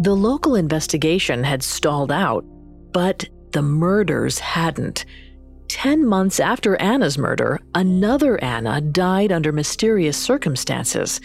The 0.00 0.16
local 0.16 0.54
investigation 0.54 1.44
had 1.44 1.62
stalled 1.62 2.10
out, 2.10 2.46
but 2.92 3.28
the 3.52 3.62
murders 3.62 4.38
hadn't. 4.38 5.04
Ten 5.68 6.06
months 6.06 6.40
after 6.40 6.76
Anna's 6.76 7.18
murder, 7.18 7.60
another 7.74 8.42
Anna 8.42 8.80
died 8.80 9.32
under 9.32 9.52
mysterious 9.52 10.16
circumstances. 10.16 11.20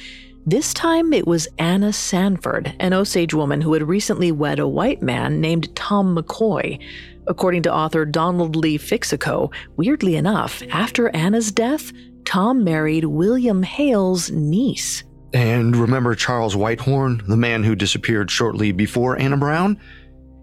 This 0.48 0.76
time 0.76 1.12
it 1.12 1.26
was 1.26 1.48
Anna 1.58 1.92
Sanford, 1.92 2.76
an 2.80 2.94
Osage 2.94 3.34
woman 3.34 3.62
who 3.62 3.74
had 3.74 3.82
recently 3.82 4.32
wed 4.32 4.60
a 4.60 4.68
white 4.68 5.02
man 5.02 5.42
named 5.42 5.76
Tom 5.76 6.16
McCoy. 6.16 6.80
According 7.26 7.64
to 7.64 7.74
author 7.74 8.06
Donald 8.06 8.56
Lee 8.56 8.78
Fixico, 8.78 9.52
weirdly 9.76 10.16
enough, 10.16 10.62
after 10.70 11.10
Anna's 11.16 11.52
death, 11.52 11.92
Tom 12.26 12.64
married 12.64 13.06
William 13.06 13.64
Hale's 13.64 14.30
niece. 14.30 15.04
And 15.34 15.76
remember 15.76 16.14
Charles 16.14 16.56
Whitehorn, 16.56 17.24
the 17.28 17.36
man 17.36 17.64
who 17.64 17.76
disappeared 17.76 18.30
shortly 18.30 18.72
before 18.72 19.20
Anna 19.20 19.38
Brown? 19.38 19.80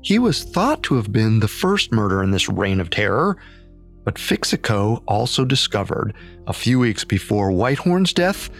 He 0.00 0.18
was 0.18 0.42
thought 0.42 0.82
to 0.82 0.96
have 0.96 1.12
been 1.12 1.38
the 1.38 1.46
first 1.46 1.92
murder 1.92 2.24
in 2.24 2.32
this 2.32 2.48
reign 2.48 2.80
of 2.80 2.90
terror, 2.90 3.36
but 4.04 4.16
Fixico 4.16 5.00
also 5.06 5.44
discovered, 5.44 6.12
a 6.48 6.52
few 6.52 6.80
weeks 6.80 7.04
before 7.04 7.52
Whitehorn's 7.52 8.12
death, 8.12 8.50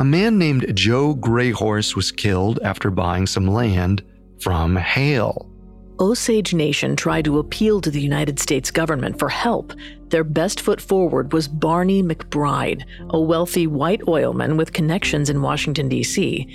a 0.00 0.04
man 0.04 0.38
named 0.38 0.74
Joe 0.74 1.14
Greyhorse 1.14 1.94
was 1.94 2.10
killed 2.10 2.58
after 2.64 2.90
buying 2.90 3.26
some 3.26 3.46
land 3.46 4.02
from 4.40 4.74
Hale. 4.74 5.46
Osage 6.00 6.54
Nation 6.54 6.96
tried 6.96 7.26
to 7.26 7.38
appeal 7.38 7.82
to 7.82 7.90
the 7.90 8.00
United 8.00 8.40
States 8.40 8.70
government 8.70 9.18
for 9.18 9.28
help. 9.28 9.74
Their 10.08 10.24
best 10.24 10.62
foot 10.62 10.80
forward 10.80 11.34
was 11.34 11.46
Barney 11.46 12.02
McBride, 12.02 12.84
a 13.10 13.20
wealthy 13.20 13.66
white 13.66 14.00
oilman 14.08 14.56
with 14.56 14.72
connections 14.72 15.28
in 15.28 15.42
Washington, 15.42 15.90
D.C. 15.90 16.46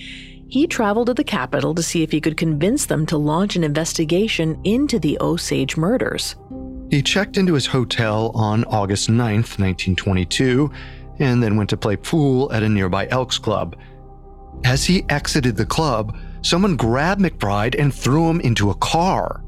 He 0.48 0.66
traveled 0.66 1.08
to 1.08 1.14
the 1.14 1.24
capital 1.24 1.76
to 1.76 1.84
see 1.84 2.02
if 2.02 2.12
he 2.12 2.20
could 2.20 2.38
convince 2.38 2.88
them 2.88 3.06
to 3.06 3.18
launch 3.18 3.56
an 3.56 3.64
investigation 3.64 4.60
into 4.64 4.98
the 4.98 5.20
Osage 5.22 5.78
murders. 5.78 6.36
He 6.90 7.04
checked 7.04 7.38
into 7.38 7.54
his 7.54 7.68
hotel 7.68 8.32
on 8.34 8.64
August 8.66 9.10
9th, 9.10 9.60
1922, 9.60 10.72
and 11.20 11.42
then 11.42 11.58
went 11.58 11.70
to 11.72 11.78
play 11.78 11.96
pool 11.96 12.52
at 12.52 12.64
a 12.64 12.70
nearby 12.70 13.08
Elks 13.10 13.38
Club. 13.38 13.76
As 14.64 14.86
he 14.86 15.04
exited 15.10 15.56
the 15.56 15.66
club, 15.66 16.18
someone 16.42 16.76
grabbed 16.76 17.22
McBride 17.22 17.80
and 17.80 17.94
threw 17.94 18.30
him 18.30 18.40
into 18.42 18.70
a 18.70 18.76
car. 18.76 19.44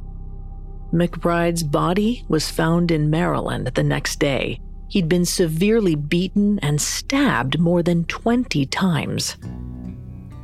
McBride's 0.94 1.64
body 1.64 2.24
was 2.30 2.50
found 2.50 2.92
in 2.92 3.10
Maryland 3.10 3.68
the 3.68 3.84
next 3.84 4.20
day. 4.20 4.60
He'd 4.90 5.10
been 5.10 5.26
severely 5.26 5.96
beaten 5.96 6.60
and 6.60 6.82
stabbed 6.82 7.60
more 7.60 7.84
than 7.84 8.06
20 8.06 8.66
times. 8.68 9.38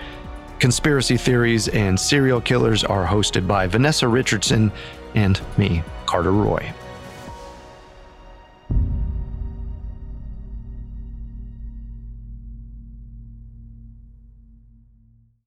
Conspiracy 0.58 1.16
Theories 1.16 1.68
and 1.68 1.98
Serial 1.98 2.40
Killers 2.40 2.82
are 2.82 3.06
hosted 3.06 3.46
by 3.46 3.68
Vanessa 3.68 4.08
Richardson 4.08 4.72
and 5.14 5.40
me, 5.56 5.84
Carter 6.06 6.32
Roy. 6.32 6.72